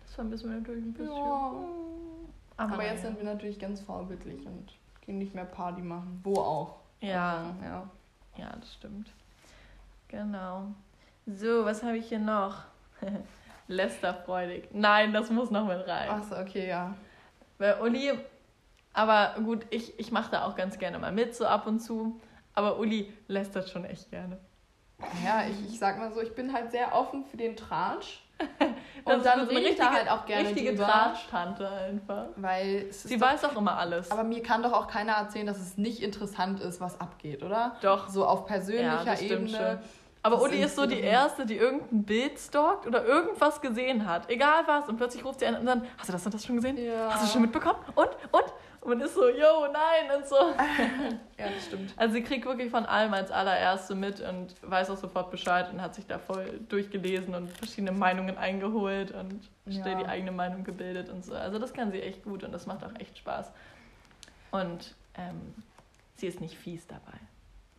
[0.03, 1.17] Das vermissen wir natürlich ein bisschen.
[1.17, 1.53] Ja.
[2.59, 6.21] Aber, Aber jetzt sind wir natürlich ganz vorbildlich und gehen nicht mehr Party machen.
[6.23, 6.77] Wo auch.
[7.01, 7.39] Ja.
[7.39, 7.91] Also, ja.
[8.37, 9.09] Ja, das stimmt.
[10.09, 10.67] Genau.
[11.27, 12.65] So, was habe ich hier noch?
[13.69, 14.69] Lästerfreudig.
[14.73, 16.11] Nein, das muss noch mit rein.
[16.11, 16.95] Achso, okay, ja.
[17.59, 18.13] Weil Uli,
[18.93, 22.21] aber gut, ich, ich mache da auch ganz gerne mal mit, so ab und zu.
[22.55, 24.39] Aber Uli lästert schon echt gerne.
[25.25, 28.21] Ja, ich, ich sag mal so, ich bin halt sehr offen für den Tratsch.
[29.05, 30.85] Das Und dann rede ich da halt auch gerne richtige drüber.
[30.87, 32.27] Tratsch-Tante einfach.
[32.37, 34.13] Weil Sie doch, weiß auch immer alles.
[34.13, 37.75] Aber mir kann doch auch keiner erzählen, dass es nicht interessant ist, was abgeht, oder?
[37.83, 38.09] Doch.
[38.09, 39.81] So auf Ja, persönlicher das stimmt Ebene.
[39.83, 39.91] schon.
[40.25, 44.31] Aber Das Uli ist so die Erste, die irgendein Bild stalkt oder irgendwas gesehen hat.
[44.31, 44.89] Egal was.
[44.89, 46.77] Und plötzlich ruft sie an und dann, hast du das und das schon gesehen?
[46.79, 47.09] Ja.
[47.11, 47.79] Hast du das schon mitbekommen?
[47.97, 48.09] Und?
[48.31, 48.45] Und?
[48.83, 50.35] Und man ist so, yo, nein und so.
[51.39, 51.93] Ja, das stimmt.
[51.97, 55.81] Also sie kriegt wirklich von allem als allererste mit und weiß auch sofort Bescheid und
[55.83, 59.83] hat sich da voll durchgelesen und verschiedene Meinungen eingeholt und Ja.
[59.83, 61.35] schnell die eigene Meinung gebildet und so.
[61.35, 63.51] Also das kann sie echt gut und das macht auch echt Spaß.
[64.53, 65.55] Und ähm,
[66.17, 67.19] sie ist nicht fies dabei.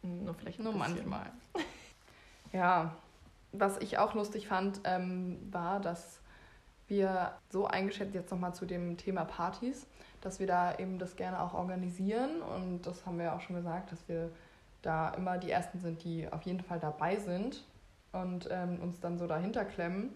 [0.01, 0.95] Nur vielleicht ein Nur bisschen.
[1.09, 1.31] manchmal.
[2.53, 2.95] Ja,
[3.51, 6.21] was ich auch lustig fand, ähm, war, dass
[6.87, 9.87] wir so eingeschätzt, jetzt nochmal zu dem Thema Partys,
[10.21, 12.41] dass wir da eben das gerne auch organisieren.
[12.41, 14.29] Und das haben wir ja auch schon gesagt, dass wir
[14.81, 17.63] da immer die Ersten sind, die auf jeden Fall dabei sind
[18.11, 20.13] und ähm, uns dann so dahinter klemmen.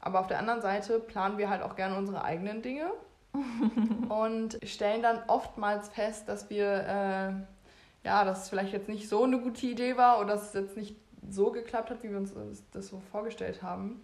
[0.00, 2.90] Aber auf der anderen Seite planen wir halt auch gerne unsere eigenen Dinge
[4.08, 9.24] und stellen dann oftmals fest, dass wir, äh, ja, dass es vielleicht jetzt nicht so
[9.24, 10.96] eine gute Idee war oder dass es jetzt nicht
[11.28, 12.32] so geklappt hat, wie wir uns
[12.72, 14.00] das so vorgestellt haben.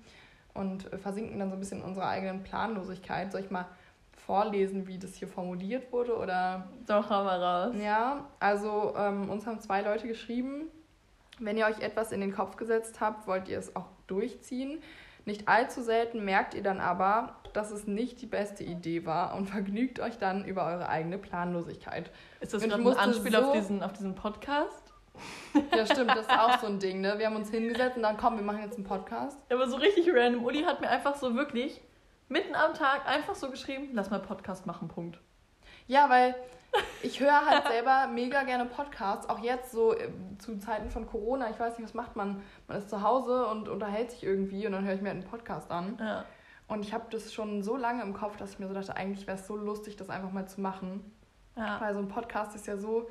[0.55, 3.31] Und äh, versinken dann so ein bisschen in unserer eigenen Planlosigkeit.
[3.33, 3.67] Soll ich mal
[4.17, 6.17] vorlesen, wie das hier formuliert wurde?
[6.17, 7.75] Oder Doch, hau mal raus.
[7.79, 10.63] ja, also ähm, uns haben zwei Leute geschrieben,
[11.39, 14.83] wenn ihr euch etwas in den Kopf gesetzt habt, wollt ihr es auch durchziehen.
[15.27, 19.47] Nicht allzu selten merkt ihr dann aber, dass es nicht die beste Idee war und
[19.51, 22.11] vergnügt euch dann über eure eigene Planlosigkeit.
[22.41, 24.95] Ist das gerade ein Anspiel so- auf, diesen, auf diesen Podcast?
[25.75, 27.19] Ja, stimmt, das ist auch so ein Ding, ne?
[27.19, 29.39] Wir haben uns hingesetzt und dann komm, wir machen jetzt einen Podcast.
[29.51, 30.45] Aber so richtig random.
[30.45, 31.81] Uli hat mir einfach so wirklich
[32.29, 35.19] mitten am Tag einfach so geschrieben, lass mal Podcast machen, Punkt.
[35.87, 36.35] Ja, weil
[37.03, 41.51] ich höre halt selber mega gerne Podcasts, auch jetzt so äh, zu Zeiten von Corona.
[41.51, 42.43] Ich weiß nicht, was macht man?
[42.69, 45.31] Man ist zu Hause und unterhält sich irgendwie und dann höre ich mir halt einen
[45.31, 45.97] Podcast an.
[45.99, 46.25] Ja.
[46.69, 49.27] Und ich habe das schon so lange im Kopf, dass ich mir so dachte, eigentlich
[49.27, 51.13] wäre es so lustig, das einfach mal zu machen.
[51.57, 51.81] Ja.
[51.81, 53.09] Weil so ein Podcast ist ja so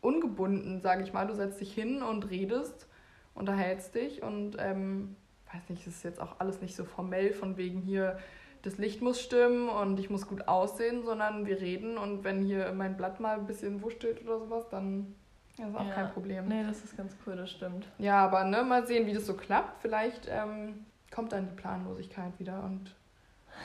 [0.00, 1.26] ungebunden, sage ich mal.
[1.26, 2.86] Du setzt dich hin und redest,
[3.34, 5.16] unterhältst dich und ähm,
[5.52, 8.18] weiß nicht, es ist jetzt auch alles nicht so formell von wegen hier,
[8.62, 12.72] das Licht muss stimmen und ich muss gut aussehen, sondern wir reden und wenn hier
[12.72, 15.14] mein Blatt mal ein bisschen wurschtelt oder sowas, dann
[15.56, 15.94] ist auch Ja.
[15.94, 16.46] kein Problem.
[16.46, 17.86] Nee, das ist ganz cool, das stimmt.
[17.98, 19.80] Ja, aber ne, mal sehen, wie das so klappt.
[19.80, 22.94] Vielleicht ähm, kommt dann die Planlosigkeit wieder und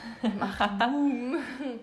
[0.38, 1.36] macht Boom.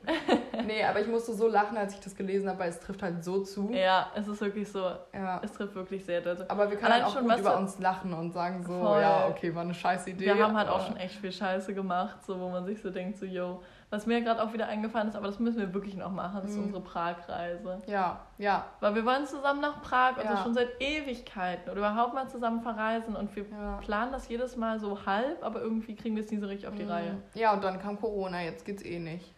[0.66, 3.24] nee, aber ich musste so lachen, als ich das gelesen habe, weil es trifft halt
[3.24, 3.70] so zu.
[3.72, 5.42] Ja, es ist wirklich so, Ja.
[5.44, 6.44] es trifft wirklich sehr doll.
[6.48, 9.02] Aber wir können halt auch schon, gut über uns lachen und sagen so, Voll.
[9.02, 10.26] ja, okay, war eine scheiß Idee.
[10.26, 13.18] Wir haben halt auch schon echt viel Scheiße gemacht, so wo man sich so denkt,
[13.18, 16.12] so, yo, was mir gerade auch wieder eingefallen ist, aber das müssen wir wirklich noch
[16.12, 16.64] machen, ist Mhm.
[16.64, 17.82] unsere Prag-Reise.
[17.86, 20.32] Ja, ja, Weil wir wollen zusammen nach Prag und Ja.
[20.32, 23.78] das schon seit Ewigkeiten oder überhaupt mal zusammen verreisen und wir ja.
[23.82, 26.76] planen das jedes Mal so halb, aber irgendwie kriegen wir es nie so richtig auf
[26.76, 26.90] die Mhm.
[26.92, 27.18] Reihe.
[27.34, 29.34] Ja, und dann kam Corona, jetzt geht's eh nicht.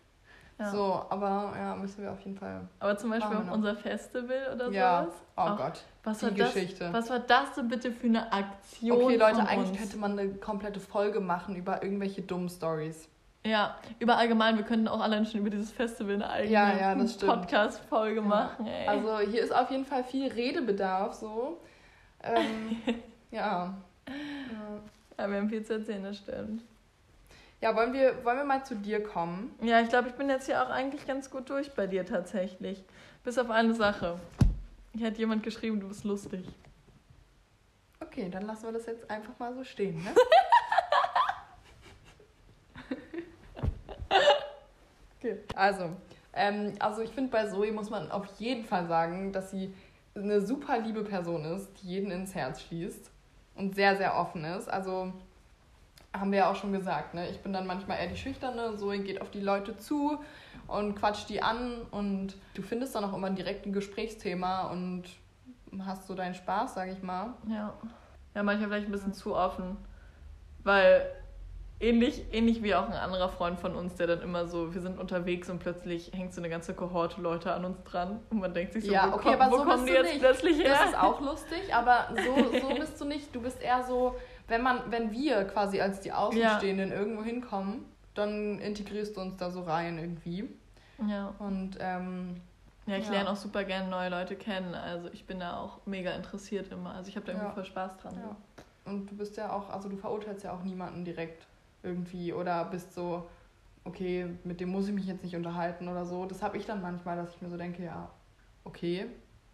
[0.60, 0.70] Ja.
[0.70, 2.62] So, aber ja, müssen wir auf jeden Fall.
[2.80, 3.52] Aber zum Beispiel noch.
[3.52, 5.02] unser Festival oder Ja.
[5.06, 5.16] sowas.
[5.36, 6.90] Oh Auch- Gott, Was die war, das, Geschichte.
[6.94, 9.02] was war das denn bitte für eine Aktion?
[9.04, 9.80] Okay, Leute, eigentlich uns?
[9.80, 13.10] könnte man eine komplette Folge machen über irgendwelche dummen Stories.
[13.46, 17.06] Ja, über allgemein, wir könnten auch allein schon über dieses Festival eine eigene Ja, ja.
[17.26, 18.88] Podcast-Folge machen, ey.
[18.88, 21.60] Also hier ist auf jeden Fall viel Redebedarf so.
[22.24, 22.78] Ähm,
[23.32, 23.74] ja.
[24.12, 24.80] ja.
[25.18, 26.64] ja, wir haben viel zu erzählen, das stimmt.
[27.60, 29.54] Ja, wollen wir, wollen wir mal zu dir kommen?
[29.62, 32.84] Ja, ich glaube, ich bin jetzt hier auch eigentlich ganz gut durch bei dir tatsächlich.
[33.24, 34.20] Bis auf eine Sache.
[34.96, 36.46] Hier hat jemand geschrieben, du bist lustig.
[38.00, 40.12] Okay, dann lassen wir das jetzt einfach mal so stehen, ne?
[45.24, 45.38] Okay.
[45.56, 45.90] Also,
[46.34, 49.74] ähm, also ich finde, bei Zoe muss man auf jeden Fall sagen, dass sie
[50.16, 53.10] eine super liebe Person ist, die jeden ins Herz schließt
[53.56, 54.68] und sehr, sehr offen ist.
[54.68, 55.14] Also
[56.14, 57.28] haben wir ja auch schon gesagt, ne?
[57.30, 60.20] Ich bin dann manchmal eher die Schüchterne, Zoe geht auf die Leute zu
[60.68, 65.06] und quatscht die an und du findest dann auch immer direkt ein Gesprächsthema und
[65.80, 67.34] hast so deinen Spaß, sag ich mal.
[67.48, 67.74] Ja.
[68.36, 69.78] Ja, manchmal vielleicht ein bisschen zu offen.
[70.64, 71.06] Weil
[71.84, 74.98] ähnlich, ähnlich wie auch ein anderer Freund von uns, der dann immer so, wir sind
[75.00, 78.74] unterwegs und plötzlich hängt so eine ganze Kohorte Leute an uns dran und man denkt
[78.74, 80.20] sich so, Ja, wo, okay, komm, aber wo so kommen die du jetzt nicht.
[80.22, 80.70] plötzlich her?
[80.70, 83.36] Das ist auch lustig, aber so, so bist du nicht.
[83.36, 84.16] Du bist eher so,
[84.48, 89.52] wenn man, wenn wir quasi als die Außenstehenden irgendwo hinkommen, dann integrierst du uns da
[89.52, 90.50] so rein irgendwie.
[91.08, 91.34] ja.
[91.40, 92.36] Und ähm,
[92.86, 93.12] Ja, ich Ja.
[93.14, 94.76] lerne auch super gerne neue Leute kennen.
[94.76, 96.94] Also ich bin da auch mega interessiert immer.
[96.96, 97.54] Also ich habe da irgendwie Ja.
[97.54, 98.16] voll Spaß dran.
[98.22, 98.36] Ja.
[98.92, 101.48] Und du bist ja auch, also du verurteilst ja auch niemanden direkt
[101.84, 103.28] irgendwie oder bist so,
[103.84, 106.26] okay, mit dem muss ich mich jetzt nicht unterhalten oder so.
[106.26, 108.10] Das habe ich dann manchmal, dass ich mir so denke, ja,
[108.64, 109.08] okay,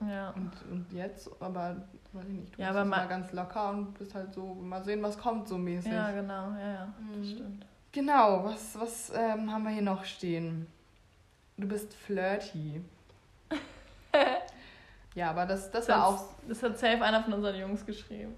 [0.08, 0.30] Ja.
[0.32, 1.76] und, und jetzt, aber
[2.13, 5.02] weiß ich nicht, du Ja, bist mal ganz locker und bist halt so, mal sehen,
[5.04, 5.92] was kommt so mäßig.
[5.92, 6.94] Ja, genau, ja, ja.
[7.10, 7.36] Das Mhm.
[7.36, 7.65] stimmt.
[7.92, 10.68] Genau, was, was ähm, haben wir hier noch stehen?
[11.58, 12.82] Du bist flirty.
[15.15, 16.26] ja, aber das, das war auch.
[16.48, 18.36] Das hat safe einer von unseren Jungs geschrieben.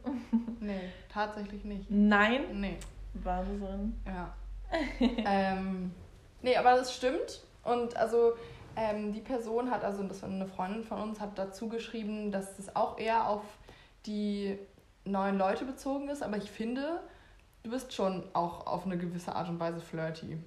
[0.60, 1.90] Nee, tatsächlich nicht.
[1.92, 2.42] Nein.
[2.62, 2.78] Nee.
[3.14, 4.00] Wahnsinn.
[4.06, 4.34] Ja.
[5.00, 5.94] ähm,
[6.42, 7.44] nee, aber das stimmt.
[7.64, 8.34] Und also
[8.76, 12.58] ähm, die Person hat, also das war eine Freundin von uns, hat dazu geschrieben, dass
[12.58, 13.44] das auch eher auf
[14.06, 14.58] die
[15.06, 16.24] neuen Leute bezogen ist.
[16.24, 17.02] Aber ich finde,
[17.64, 20.38] du bist schon auch auf eine gewisse Art und Weise flirty.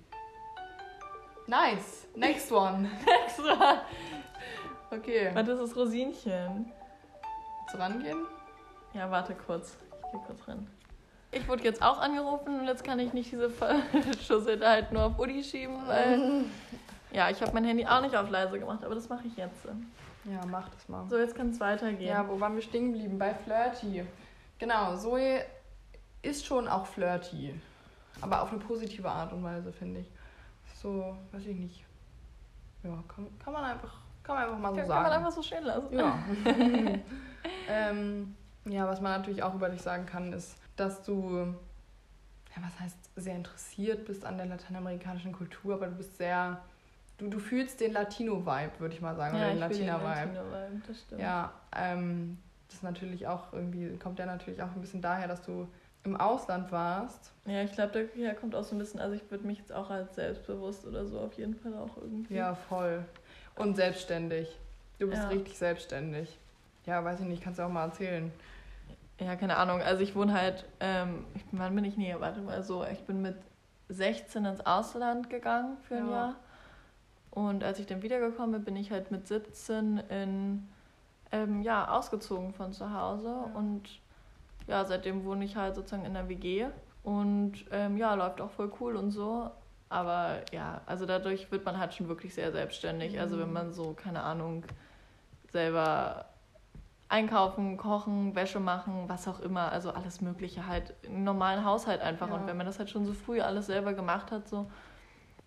[1.47, 2.07] Nice.
[2.15, 2.89] Next one.
[3.25, 3.83] Extra.
[4.91, 5.31] Okay.
[5.35, 6.73] Warte, das ist Rosinchen.
[7.61, 8.27] Willst du rangehen?
[8.95, 9.77] Ja, warte kurz.
[10.07, 10.67] Ich geh kurz ran.
[11.35, 15.19] Ich wurde jetzt auch angerufen und jetzt kann ich nicht diese Verschusselte halt nur auf
[15.19, 16.45] Udi schieben, weil.
[17.13, 19.67] Ja, ich habe mein Handy auch nicht auf leise gemacht, aber das mache ich jetzt.
[20.25, 21.07] Ja, mach das mal.
[21.09, 22.09] So, jetzt kann es weitergehen.
[22.09, 23.19] Ja, wo waren wir stehen geblieben?
[23.19, 24.05] Bei Flirty.
[24.59, 25.45] Genau, Zoe
[26.23, 27.55] ist schon auch flirty.
[28.21, 30.11] Aber auf eine positive Art und Weise, finde ich.
[30.81, 31.85] So, weiß ich nicht.
[32.83, 35.03] Ja, kann, kann man einfach, kann man einfach mal so kann, sagen.
[35.03, 35.97] kann man einfach so stehen lassen.
[35.97, 36.19] ja.
[37.69, 42.79] ähm, ja, was man natürlich auch über dich sagen kann, ist, dass du, ja, was
[42.81, 46.61] heißt, sehr interessiert bist an der lateinamerikanischen Kultur, aber du bist sehr,
[47.19, 50.05] du, du fühlst den Latino-Vibe, würde ich mal sagen, oder den Latina-Vibe.
[50.05, 51.21] Latino-Vibe, das stimmt.
[51.21, 55.43] Ja, ähm, das ist natürlich auch irgendwie, kommt ja natürlich auch ein bisschen daher, dass
[55.43, 55.69] du
[56.05, 57.33] im Ausland warst.
[57.47, 59.91] Ja, ich glaube, daher kommt auch so ein bisschen, also ich würde mich jetzt auch
[59.91, 62.35] als selbstbewusst oder so auf jeden Fall auch irgendwie.
[62.35, 63.05] Ja, voll.
[63.57, 64.59] Und selbstständig.
[64.99, 65.29] Du bist Ja.
[65.29, 66.39] richtig selbstständig.
[66.87, 68.31] Ja, weiß ich nicht, kannst du auch mal erzählen.
[69.21, 69.81] Ja, keine Ahnung.
[69.81, 72.21] Also ich wohne halt, ähm, ich, wann bin ich näher?
[72.21, 73.37] Warte mal so, ich bin mit
[73.89, 76.13] 16 ins Ausland gegangen für ein Ja.
[76.13, 76.35] Jahr.
[77.31, 80.69] Und als ich dann wiedergekommen bin, bin ich halt mit 17 in,
[81.33, 83.29] ähm, ja, ausgezogen von zu Hause.
[83.29, 83.59] Ja.
[83.59, 83.83] Und
[84.67, 86.67] ja, seitdem wohne ich halt sozusagen in der WG.
[87.03, 89.51] Und ähm, ja, läuft auch voll cool und so.
[89.91, 93.21] Aber ja, also dadurch wird man halt schon wirklich sehr selbstständig.
[93.21, 93.53] Also wenn Mhm.
[93.53, 94.65] man so, keine Ahnung,
[95.53, 96.25] selber
[97.09, 102.29] einkaufen, kochen, Wäsche machen, was auch immer, also alles Mögliche halt, einen normalen Haushalt einfach.
[102.29, 102.35] Ja.
[102.35, 104.71] Und wenn man das halt schon so früh alles selber gemacht hat, so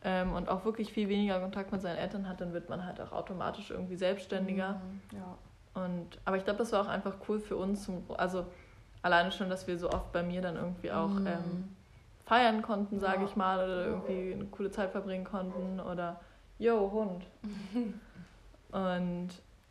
[0.03, 3.01] ähm, und auch wirklich viel weniger Kontakt mit seinen Eltern hat, dann wird man halt
[3.01, 4.73] auch automatisch irgendwie selbstständiger.
[4.73, 5.37] Mhm, Ja.
[5.83, 8.45] Und aber ich glaube, das war auch einfach cool für uns, zum, also
[9.01, 11.27] alleine schon, dass wir so oft bei mir dann irgendwie auch Mhm.
[11.27, 11.75] ähm,
[12.25, 13.25] feiern konnten, sage Ja.
[13.25, 16.19] ich mal, oder irgendwie eine coole Zeit verbringen konnten oder
[16.59, 17.25] yo, Hund.
[18.71, 19.29] Und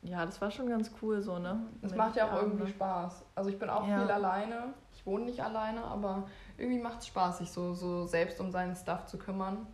[0.08, 1.60] ja, das war schon ganz cool so, ne?
[1.82, 2.68] Es Mit macht ja auch Abend, irgendwie ne?
[2.70, 3.24] Spaß.
[3.34, 4.00] Also ich bin auch Ja.
[4.00, 4.74] viel alleine.
[4.92, 8.74] Ich wohne nicht alleine, aber irgendwie macht es Spaß, sich so, so selbst um seinen
[8.76, 9.66] Stuff zu kümmern.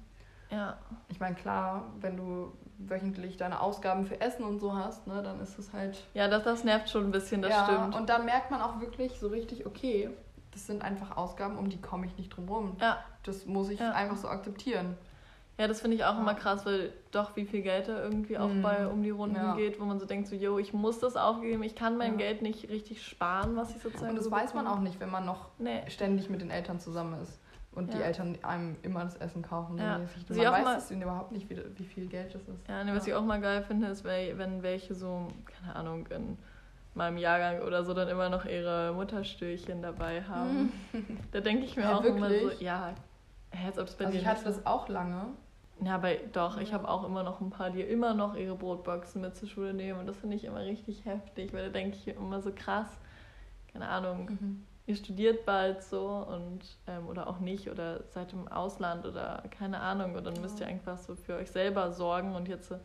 [0.51, 0.77] Ja,
[1.09, 5.41] Ich meine, klar, wenn du wöchentlich deine Ausgaben für Essen und so hast, ne, dann
[5.41, 7.95] ist es halt ja das, das nervt schon ein bisschen, das ja, stimmt.
[7.95, 10.11] Und dann merkt man auch wirklich so richtig, okay,
[10.51, 12.77] das sind einfach Ausgaben, um die komme ich nicht drum rum.
[12.81, 13.93] Ja, Das muss ich Ja.
[13.93, 14.99] einfach so akzeptieren.
[15.59, 16.21] Ja, das finde ich auch Ja.
[16.21, 18.63] immer krass, weil doch wie viel Geld da irgendwie auch Mhm.
[18.63, 19.55] bei um die Runden Ja.
[19.55, 22.19] geht, wo man so denkt, so, yo, ich muss das aufgeben, ich kann mein Ja.
[22.19, 24.81] Geld nicht richtig sparen, was ich sozusagen Und das so weiß man bekomme.
[24.81, 25.83] auch nicht, wenn man noch Nee.
[25.89, 27.39] ständig mit den Eltern zusammen ist
[27.75, 27.99] und die.
[28.01, 29.79] Eltern einem immer das Essen kaufen.
[29.79, 29.99] Ja.
[29.99, 30.29] mäßig.
[30.29, 32.69] Man ich auch weiß mal- es überhaupt nicht, wie, wie viel Geld das ist.
[32.69, 35.29] Ja, ne, was ich auch mal geil finde, ist, wenn welche so,
[35.61, 36.39] keine Ahnung, in
[36.95, 40.73] meinem Jahrgang oder so dann immer noch ihre Mutterstörchen dabei haben.
[41.31, 42.61] Da denke ich mir Ja, auch immer so, wirklich?
[42.61, 42.93] ja,
[43.67, 45.29] als ob es bei Also dir ich hatte das auch lange.
[45.85, 49.21] Ja, aber doch, ich habe auch immer noch ein paar, die immer noch ihre Brotboxen
[49.21, 52.07] mit zur Schule nehmen und das finde ich immer richtig heftig, weil da denke ich
[52.09, 52.89] immer so krass,
[53.73, 54.65] keine Ahnung, Mhm.
[54.87, 59.81] ihr studiert bald so und ähm, oder auch nicht oder seid im Ausland oder keine
[59.81, 62.79] Ahnung und dann müsst ihr einfach so für euch selber sorgen und jetzt äh,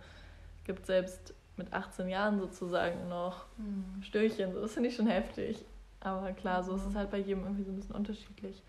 [0.66, 4.04] gibt selbst mit 18 Jahren sozusagen noch Mhm.
[4.04, 5.66] Störchen, so, das finde ich schon heftig.
[6.00, 6.98] Aber klar, so ist es Mhm.
[6.98, 8.64] halt bei jedem irgendwie so ein bisschen unterschiedlich.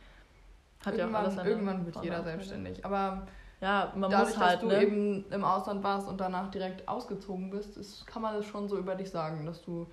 [0.84, 2.84] Hat ja auch Irgendwann, alles irgendwann wird jeder selbstständig.
[2.84, 3.26] Aber
[3.60, 4.82] Ja, man dadurch, muss halt, dass du ne?
[4.82, 8.78] eben im Ausland warst und danach direkt ausgezogen bist, ist, kann man das schon so
[8.78, 9.86] über dich sagen, dass du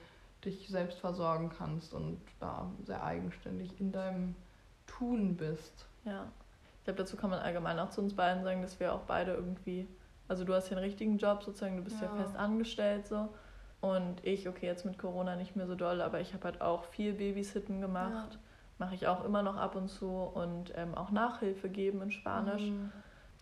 [0.43, 4.36] dich selbst versorgen kannst und da sehr eigenständig in deinem
[4.86, 5.88] Tun bist.
[6.04, 6.25] Ja.
[6.78, 9.34] Ich glaube, dazu kann man allgemein auch zu uns beiden sagen, dass wir auch beide
[9.34, 9.88] irgendwie,
[10.28, 12.23] also du hast ja einen richtigen Job sozusagen, du bist ja, Ja.
[12.23, 13.30] fest angestellt so.
[13.82, 16.86] Und ich, okay, jetzt mit Corona nicht mehr so doll, aber ich habe halt auch
[16.86, 18.39] viel Babysitten gemacht.
[18.78, 22.63] Mache ich auch immer noch ab und zu und ähm, auch Nachhilfe geben in Spanisch.
[22.63, 22.91] Mhm.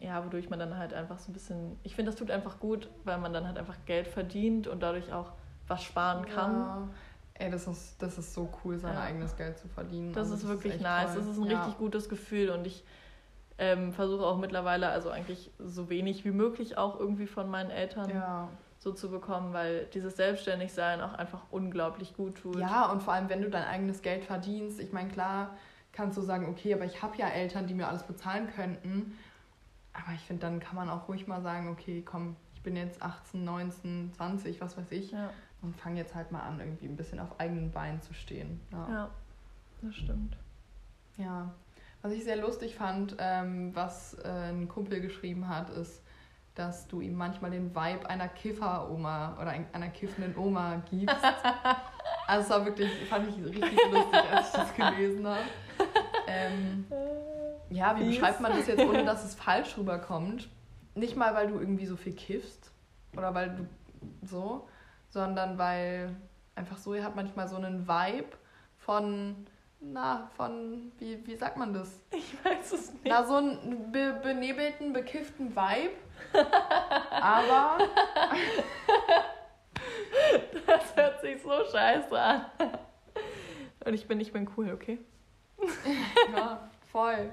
[0.03, 2.89] Ja, wodurch man dann halt einfach so ein bisschen, ich finde, das tut einfach gut,
[3.05, 5.31] weil man dann halt einfach Geld verdient und dadurch auch
[5.67, 6.53] was sparen kann.
[6.53, 6.89] Ja.
[7.35, 9.01] Ey, das ist, das ist so cool, sein Ja.
[9.01, 10.11] eigenes Geld zu verdienen.
[10.13, 11.13] Das Also ist wirklich echt nice.
[11.13, 11.21] toll.
[11.21, 11.57] Das ist ein ja.
[11.57, 12.83] richtig gutes Gefühl und ich
[13.57, 18.09] ähm, versuche auch mittlerweile, also eigentlich so wenig wie möglich auch irgendwie von meinen Eltern
[18.09, 18.49] Ja.
[18.79, 22.57] so zu bekommen, weil dieses Selbstständigsein auch einfach unglaublich gut tut.
[22.59, 25.51] ja, und vor allem, wenn du dein eigenes Geld verdienst, ich meine, klar
[25.93, 29.17] kannst du sagen, okay, aber ich habe ja Eltern, die mir alles bezahlen könnten.
[29.93, 33.01] Aber ich finde, dann kann man auch ruhig mal sagen, okay, komm, ich bin jetzt
[33.01, 35.11] 18, 19, 20, was weiß ich.
[35.11, 35.29] Ja,
[35.61, 38.59] Und fange jetzt halt mal an, irgendwie ein bisschen auf eigenen Beinen zu stehen.
[38.71, 38.87] Ja.
[38.89, 39.09] ja
[39.81, 40.35] das stimmt.
[41.17, 41.53] Ja,
[42.01, 46.01] was ich sehr lustig fand, ähm, was äh, ein Kumpel geschrieben hat, ist,
[46.55, 51.15] dass du ihm manchmal den Vibe einer Kiffer-Oma oder ein- einer kiffenden Oma gibst.
[52.27, 55.41] also es war wirklich, fand ich richtig lustig, als ich das gelesen habe.
[56.25, 56.85] Ähm,
[57.73, 58.15] ja, wie Fies.
[58.15, 60.49] beschreibt man das jetzt, ohne dass es falsch rüberkommt?
[60.95, 62.71] Nicht mal, weil du irgendwie so viel kiffst
[63.17, 63.67] oder weil du
[64.25, 64.67] so,
[65.09, 66.15] sondern weil
[66.55, 68.37] einfach so, ihr habt manchmal so einen Vibe
[68.77, 69.47] von,
[69.79, 71.99] na, von, wie, wie sagt man das?
[72.11, 73.05] Ich weiß es nicht.
[73.05, 75.93] Na, so einen be benebelten, bekifften Vibe.
[77.11, 77.77] Aber,
[80.65, 82.45] Das hört sich so scheiße an.
[83.85, 84.99] Und ich bin, ich bin cool, okay?
[86.35, 87.31] ja, voll.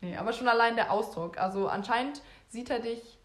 [0.00, 1.38] Nee, aber schon allein der Ausdruck.
[1.38, 3.18] Also anscheinend sieht er dich,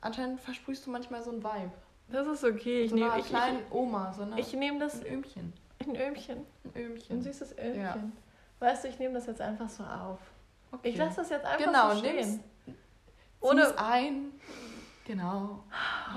[0.00, 1.70] anscheinend versprühst du manchmal so einen Vibe.
[2.08, 2.82] Das ist okay.
[2.82, 5.52] Ich so nehme ich, kleinen Oma, so eine, ich, ich nehm das ein Ömchen.
[5.80, 6.38] ein Ömchen.
[6.64, 7.22] Ein Ein Ömchen.
[7.22, 7.82] süßes Ömchen.
[7.82, 7.96] Ja.
[8.58, 10.18] Weißt du, ich nehme das jetzt einfach so auf.
[10.72, 10.88] Okay.
[10.90, 12.16] Ich lasse das jetzt einfach Genau, so stehen.
[12.16, 12.40] nimm's.
[13.40, 14.32] Ohne ein.
[15.06, 15.64] Genau.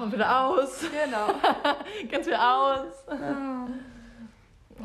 [0.02, 0.82] und wieder aus.
[0.82, 1.28] Genau.
[2.12, 3.04] Ganz wieder aus.
[3.10, 3.68] ja.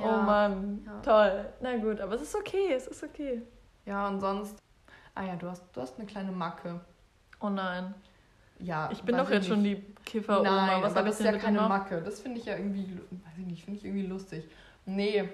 [0.02, 1.00] Oh Mann, Ja.
[1.02, 1.52] toll.
[1.60, 3.42] Na gut, aber es ist okay, es ist okay.
[3.90, 4.56] Ja, und sonst.
[5.16, 6.80] Ah ja, du hast, du hast eine kleine Macke.
[7.40, 7.92] Oh nein.
[8.60, 9.82] Ja, Ich bin doch jetzt schon nicht.
[9.82, 10.66] die Kiffer-Oma.
[10.66, 11.90] Nein, Was aber das ist ja keine gemacht?
[11.90, 12.02] Macke.
[12.02, 14.48] Das finde ich ja irgendwie, weiß ich nicht, finde ich irgendwie lustig.
[14.86, 15.28] Nee,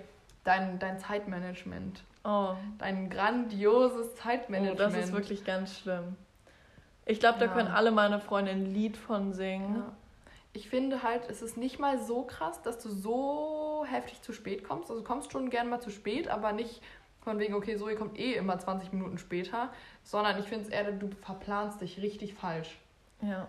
[0.45, 2.03] dein, dein Zeitmanagement.
[2.25, 2.55] Oh.
[2.79, 4.81] Dein grandioses oh, Zeitmanagement.
[4.81, 6.17] das ist wirklich ganz schlimm.
[7.05, 7.53] Ich glaube, da Ja.
[7.53, 9.77] können alle meine Freunde ein Lied von singen.
[9.77, 9.93] Ja.
[10.55, 14.65] Ich finde halt, es ist nicht mal so krass, dass du so heftig zu spät
[14.65, 14.89] kommst.
[14.89, 16.81] Also du kommst schon gern mal zu spät, aber nicht
[17.27, 19.71] von wegen, okay, so, ihr kommt eh immer 20 Minuten später,
[20.05, 22.79] sondern ich finde es eher, du verplanst dich richtig falsch.
[23.21, 23.49] Ja.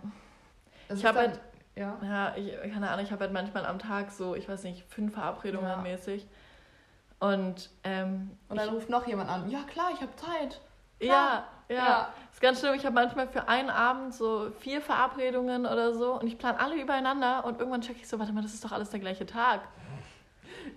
[0.88, 1.42] Es Ich ist hab dann- halt-
[1.76, 1.96] Ja.
[2.02, 5.14] Ja, ich, keine Ahnung, ich habe halt manchmal am Tag so, ich weiß nicht, fünf
[5.14, 5.78] Verabredungen Ja.
[5.78, 6.26] mäßig.
[7.20, 9.48] Und, ähm, Und dann ich, ruft noch jemand an.
[9.52, 10.60] Ja, klar, ich habe Zeit.
[11.00, 12.14] ja, ja, Ja.
[12.32, 12.74] Ist ganz schlimm.
[12.74, 16.82] Ich habe manchmal für einen Abend so vier Verabredungen oder so und ich plane alle
[16.82, 19.62] übereinander und irgendwann checke ich so, warte mal, das ist doch alles der gleiche Tag.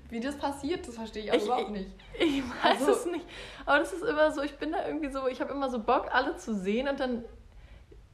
[0.09, 1.91] Wie das passiert, das verstehe ich auch Ich- überhaupt nicht.
[2.19, 3.27] Ich weiß Also- es nicht.
[3.67, 6.09] Aber das ist immer so, ich bin da irgendwie so, ich habe immer so Bock,
[6.13, 7.25] alle zu sehen und dann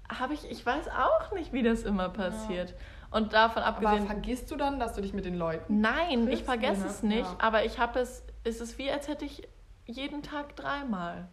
[0.09, 2.75] habe ich, ich weiß auch nicht, wie das immer passiert.
[3.11, 4.07] Und davon Aber abgesehen.
[4.07, 5.81] vergisst du dann, dass du dich mit den Leuten.
[5.81, 6.87] Nein, ich vergesse ne?
[6.87, 7.37] es nicht, Ja.
[7.39, 9.49] aber ich habe es, es ist wie, als hätte ich
[9.87, 11.29] jeden Tag dreimal.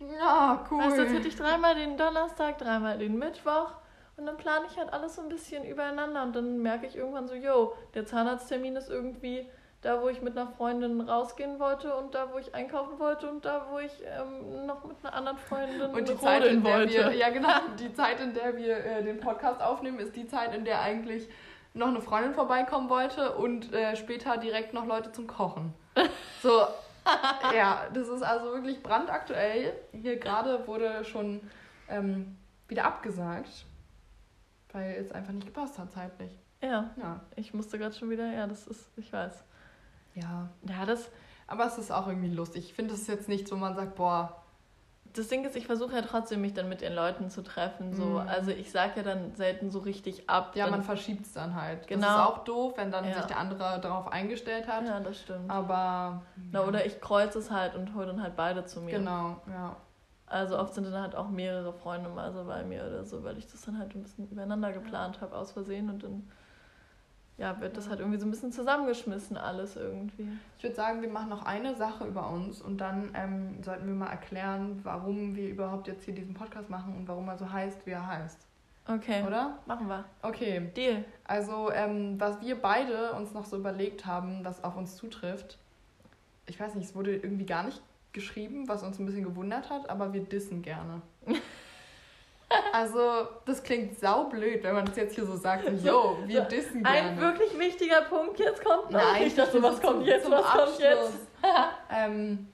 [0.00, 0.78] Ja, cool.
[0.82, 3.72] Weißt du, als hätte ich dreimal den Donnerstag, dreimal den Mittwoch
[4.16, 7.28] und dann plane ich halt alles so ein bisschen übereinander und dann merke ich irgendwann
[7.28, 9.46] so, yo, der Zahnarzttermin ist irgendwie
[9.82, 13.44] da, wo ich mit einer Freundin rausgehen wollte und da, wo ich einkaufen wollte und
[13.44, 16.92] da, wo ich ähm, noch mit einer anderen Freundin Und die Zeit, in der wollte.
[16.92, 20.54] wir, ja genau, die Zeit, in der wir äh, den Podcast aufnehmen, ist die Zeit,
[20.54, 21.28] in der eigentlich
[21.72, 25.72] noch eine Freundin vorbeikommen wollte und äh, später direkt noch Leute zum Kochen.
[26.42, 26.66] So,
[27.54, 29.72] ja, das ist also wirklich brandaktuell.
[29.92, 31.40] Hier gerade wurde schon
[31.88, 32.36] ähm,
[32.68, 33.64] wieder abgesagt,
[34.72, 36.30] weil es einfach nicht gepasst hat zeitlich.
[36.62, 37.20] Ja, Ja.
[37.36, 39.44] ich musste gerade schon wieder, ja, das ist, ich weiß.
[40.14, 40.48] Ja.
[40.68, 41.10] Ja, das,
[41.46, 42.64] Aber es ist auch irgendwie lustig.
[42.66, 44.36] Ich finde, das ist jetzt nichts, wo man sagt, boah,
[45.12, 47.92] das Ding ist, ich versuche ja trotzdem, mich dann mit den Leuten zu treffen.
[47.92, 48.04] So.
[48.04, 48.28] Mhm.
[48.28, 50.54] Also ich sage ja dann selten so richtig ab.
[50.54, 51.80] ja, man verschiebt es dann halt.
[51.80, 52.06] Das Genau.
[52.06, 53.14] ist auch doof, wenn dann Ja.
[53.14, 54.84] sich der andere darauf eingestellt hat.
[54.86, 55.50] Ja, das stimmt.
[55.50, 56.22] Aber.
[56.52, 58.98] Na, oder ich kreuze es halt und hole dann halt beide zu mir.
[58.98, 59.74] Genau, ja.
[60.26, 63.36] Also oft sind dann halt auch mehrere Freunde mal so bei mir oder so, weil
[63.36, 66.30] ich das dann halt ein bisschen übereinander geplant habe aus Versehen und dann
[67.40, 70.28] ja, wird das halt irgendwie so ein bisschen zusammengeschmissen alles irgendwie.
[70.58, 73.94] Ich würde sagen, wir machen noch eine Sache über uns und dann ähm, sollten wir
[73.94, 77.86] mal erklären, warum wir überhaupt jetzt hier diesen Podcast machen und warum er so heißt,
[77.86, 78.46] wie er heißt.
[78.86, 79.58] Okay, Oder?
[79.64, 80.04] machen wir.
[80.20, 80.70] Okay.
[80.76, 81.04] Deal.
[81.24, 85.56] Also, ähm, was wir beide uns noch so überlegt haben, was auf uns zutrifft,
[86.46, 87.80] ich weiß nicht, es wurde irgendwie gar nicht
[88.12, 91.00] geschrieben, was uns ein bisschen gewundert hat, aber wir dissen gerne.
[92.72, 96.82] Also, das klingt saublöd, wenn man das jetzt hier so sagt, so, yo, wir dissen
[96.82, 97.10] gerne.
[97.10, 99.00] Ein wirklich wichtiger Punkt jetzt kommt noch.
[99.00, 100.98] Nein, ich dachte, was kommt jetzt, zum was kommt jetzt?
[100.98, 101.12] Abschluss.
[101.90, 102.48] ähm,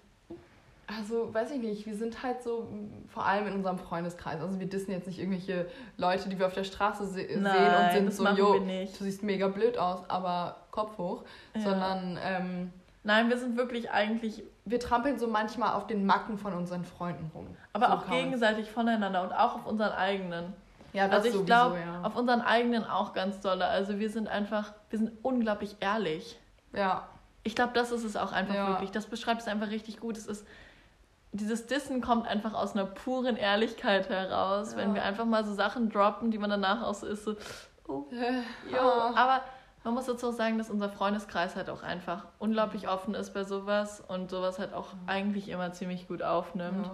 [0.86, 4.40] Also, weiß ich nicht, wir sind halt so, m, vor allem in unserem Freundeskreis.
[4.40, 5.66] Also, wir dissen jetzt nicht irgendwelche
[5.96, 9.22] Leute, die wir auf der Straße se sehen und Nein, sind so, jo, du siehst
[9.22, 11.24] mega blöd aus, aber Kopf hoch.
[11.54, 11.62] Ja.
[11.62, 12.72] Sondern ähm,
[13.02, 17.30] Nein, wir sind wirklich eigentlich, wir trampeln so manchmal auf den Macken von unseren Freunden
[17.34, 17.46] rum.
[17.72, 20.52] aber so auch gegenseitig voneinander und auch auf unseren eigenen.
[20.92, 22.02] Ja, das Also ich glaube, ja.
[22.02, 23.66] auf unseren eigenen auch ganz dolle.
[23.66, 26.38] Also wir sind einfach, wir sind unglaublich ehrlich.
[26.72, 27.06] Ja,
[27.44, 28.68] Ich glaube, das ist es auch einfach Ja.
[28.70, 28.90] wirklich.
[28.90, 30.16] Das beschreibt es einfach richtig gut.
[30.16, 30.44] Es ist,
[31.32, 34.78] dieses Dissen kommt einfach aus einer puren Ehrlichkeit heraus, Ja.
[34.78, 37.36] wenn wir einfach mal so Sachen droppen, die man danach auch so ist, so,
[37.86, 38.06] oh,
[38.72, 38.78] jo.
[38.80, 39.12] Ah.
[39.14, 39.40] Aber
[39.86, 43.44] man muss dazu auch sagen, dass unser Freundeskreis halt auch einfach unglaublich offen ist bei
[43.44, 46.90] sowas und sowas halt auch eigentlich immer ziemlich gut aufnimmt.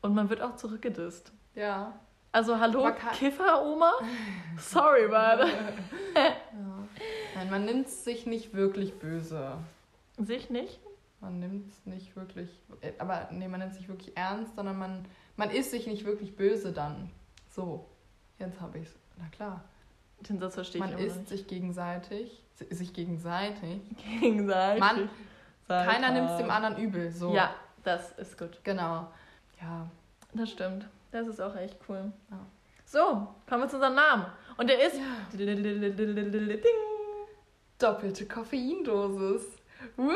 [0.00, 1.32] Und man wird auch zurückgedisst.
[1.54, 1.92] ja.
[2.32, 3.92] Also hallo, Man Kiffer-Oma?
[4.58, 5.38] Sorry, Mann.
[5.38, 5.46] ja.
[7.34, 9.52] Nein, man nimmt es sich nicht wirklich böse.
[10.18, 10.78] Sich nicht?
[11.20, 12.50] Man nimmt es nicht wirklich,
[12.82, 16.04] äh, aber nee, man nimmt es nicht wirklich ernst, sondern man, man ist sich nicht
[16.04, 17.10] wirklich böse dann.
[17.48, 17.86] So,
[18.38, 18.94] jetzt habe ich es.
[19.16, 19.64] Na klar.
[20.20, 23.80] Den Satz verstehe ich Man ist sich gegenseitig, si- sich gegenseitig.
[24.20, 25.08] Gegenseitig.
[25.68, 27.10] Seit Keiner nimmt es dem anderen übel.
[27.12, 27.34] So.
[27.34, 27.54] Ja,
[27.84, 28.58] das ist gut.
[28.64, 29.08] Genau.
[29.60, 29.88] Ja.
[30.32, 30.86] Das stimmt.
[31.12, 32.12] Das ist auch echt cool.
[32.30, 32.38] Ja.
[32.84, 34.26] So, kommen wir zu unserem Namen.
[34.56, 34.96] Und der ist.
[36.56, 36.62] Ding.
[37.78, 39.44] Doppelte Koffeindosis.
[39.96, 40.12] Woo!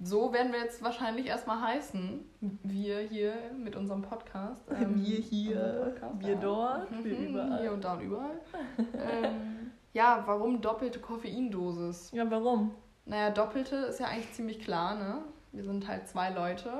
[0.00, 2.20] So werden wir jetzt wahrscheinlich erstmal heißen.
[2.62, 4.62] Wir hier mit unserem Podcast.
[4.70, 7.60] ähm, Wir hier, Podcast, wir dort, wir überall.
[7.60, 8.40] Hier und da und überall.
[8.78, 12.10] ähm, ja, warum doppelte Koffeindosis?
[12.12, 12.74] Ja, warum?
[13.06, 15.22] Naja, doppelte ist ja eigentlich ziemlich klar, ne?
[15.52, 16.70] Wir sind halt zwei Leute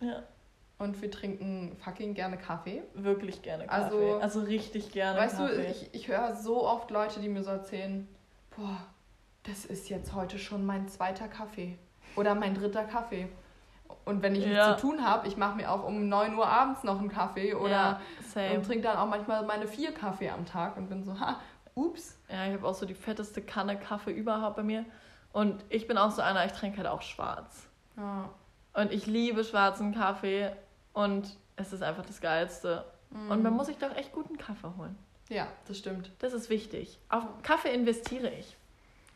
[0.00, 0.22] Ja,
[0.78, 2.82] und wir trinken fucking gerne Kaffee.
[2.94, 3.84] wirklich gerne Kaffee.
[3.84, 5.56] Also- Also, richtig gerne weißt Kaffee.
[5.56, 8.08] du, ich, ich höre so oft Leute, die mir so erzählen,
[8.56, 8.78] boah,
[9.42, 11.76] das ist jetzt heute schon mein zweiter Kaffee
[12.16, 13.28] oder mein dritter Kaffee.
[14.04, 14.76] Und wenn ich nichts Ja.
[14.76, 18.00] zu tun habe, ich mache mir auch um 9 Uhr abends noch einen Kaffee oder
[18.34, 21.40] ja, und trinke dann auch manchmal meine vier Kaffee am Tag und bin so, ha,
[21.74, 22.18] ups.
[22.28, 24.84] Ja, ich habe auch so die fetteste Kanne Kaffee überhaupt bei mir.
[25.32, 27.66] Und ich bin auch so einer, ich trinke halt auch schwarz.
[27.96, 28.28] Ja.
[28.74, 30.50] Und ich liebe schwarzen Kaffee
[30.92, 32.84] und es ist einfach das Geilste.
[33.30, 34.98] Und man muss sich doch echt guten Kaffee holen.
[35.28, 36.10] Ja, das stimmt.
[36.18, 36.98] Das ist wichtig.
[37.08, 38.56] Auf Kaffee investiere ich.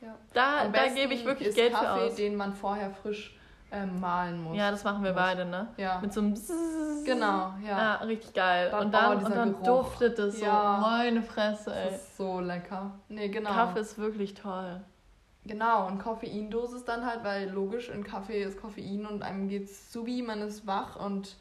[0.00, 0.14] Ja.
[0.32, 2.14] Da, Am da gebe ich wirklich ist Geld Kaffee, für aus.
[2.14, 3.36] den man vorher frisch
[3.72, 4.56] ähm, mahlen muss.
[4.56, 5.20] Ja, das machen wir Muss.
[5.20, 5.68] beide, ne?
[5.76, 5.98] Ja.
[6.00, 7.04] Mit so einem Zzzz.
[7.04, 7.94] Genau, Ja, ja.
[7.96, 8.68] richtig geil.
[8.70, 9.82] Dann- und dann, oh, und dann Geruch.
[9.84, 10.44] duftet es so.
[10.46, 10.78] Ja.
[10.80, 11.94] Meine Fresse, Das ey.
[11.94, 12.92] ist so lecker.
[13.08, 13.50] Nee, genau.
[13.50, 14.80] Kaffee ist wirklich toll.
[15.44, 20.22] Genau, und Koffeindosis dann halt, weil logisch, in Kaffee ist Koffein und einem geht's subi,
[20.22, 21.36] man ist wach und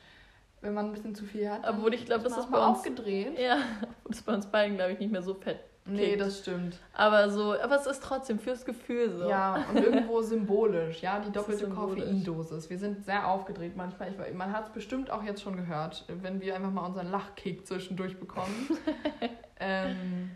[0.61, 2.79] wenn man ein bisschen zu viel hat, Obwohl ich glaube, das ist bei uns.
[2.79, 3.37] aufgedreht.
[3.37, 3.57] Ja,
[4.07, 5.59] das ist bei uns beiden, glaube ich, nicht mehr so fett.
[5.87, 6.77] Nee, das stimmt.
[6.93, 9.29] Aber so, aber es ist trotzdem fürs Gefühl so.
[9.29, 11.69] Ja, und irgendwo symbolisch, ja, die doppelte.
[11.69, 12.69] Koffeindosis.
[12.69, 14.11] Wir sind sehr aufgedreht manchmal.
[14.11, 17.65] Ich, man hat es bestimmt auch jetzt schon gehört, wenn wir einfach mal unseren Lachkick
[17.65, 18.69] zwischendurch bekommen.
[19.59, 20.31] ähm,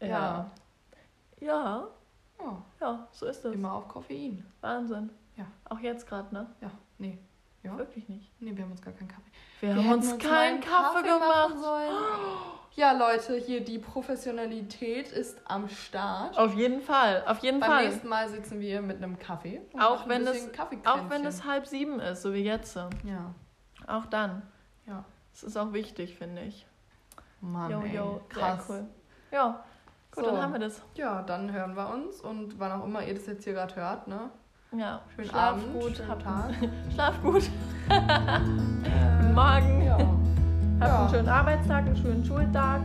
[0.00, 0.50] Ja.
[1.40, 1.88] ja.
[2.38, 3.54] Ja, ja, so ist das.
[3.54, 4.44] immer auf Koffein.
[4.60, 5.10] Wahnsinn.
[5.36, 5.46] Ja.
[5.68, 6.46] Auch jetzt gerade, ne?
[6.60, 7.18] Ja, nee.
[7.62, 7.78] Ja.
[7.78, 8.28] Wirklich nicht.
[8.40, 9.30] Nee, wir haben uns gar keinen Kaffee.
[9.60, 11.58] Wir, Wir haben uns keinen einen Kaffee, machen gemacht.
[11.60, 11.92] sollen.
[12.74, 16.38] Ja, Leute, hier die Professionalität ist am Start.
[16.38, 17.84] Auf jeden Fall, auf jeden Beim Fall.
[17.88, 19.60] nächsten Mal sitzen wir mit einem Kaffee.
[19.72, 20.48] und Auch wenn ein es-
[20.86, 22.74] Auch wenn es halb sieben ist, so wie jetzt.
[22.76, 23.34] Ja,
[23.86, 24.42] Auch dann.
[24.86, 25.04] ja.
[25.32, 26.66] Das ist auch wichtig, finde ich.
[27.40, 27.94] Mann, Jo, ey.
[27.96, 28.66] jo, krass.
[28.66, 28.86] sehr cool.
[29.32, 29.64] Ja,
[30.14, 30.30] gut, So.
[30.30, 30.80] dann haben wir das.
[30.94, 34.08] Ja, dann hören wir uns und wann auch immer ihr das jetzt hier gerade hört,
[34.08, 34.30] ne?
[34.74, 36.50] Ja, Schönen schlaf Abend, gut, schönen Tag.
[36.94, 37.42] Schlaf gut.
[37.88, 39.82] Guten Morgen.
[39.84, 39.98] Ja.
[40.82, 41.00] Habt Ja.
[41.00, 42.80] einen schönen Arbeitstag, einen schönen Schultag.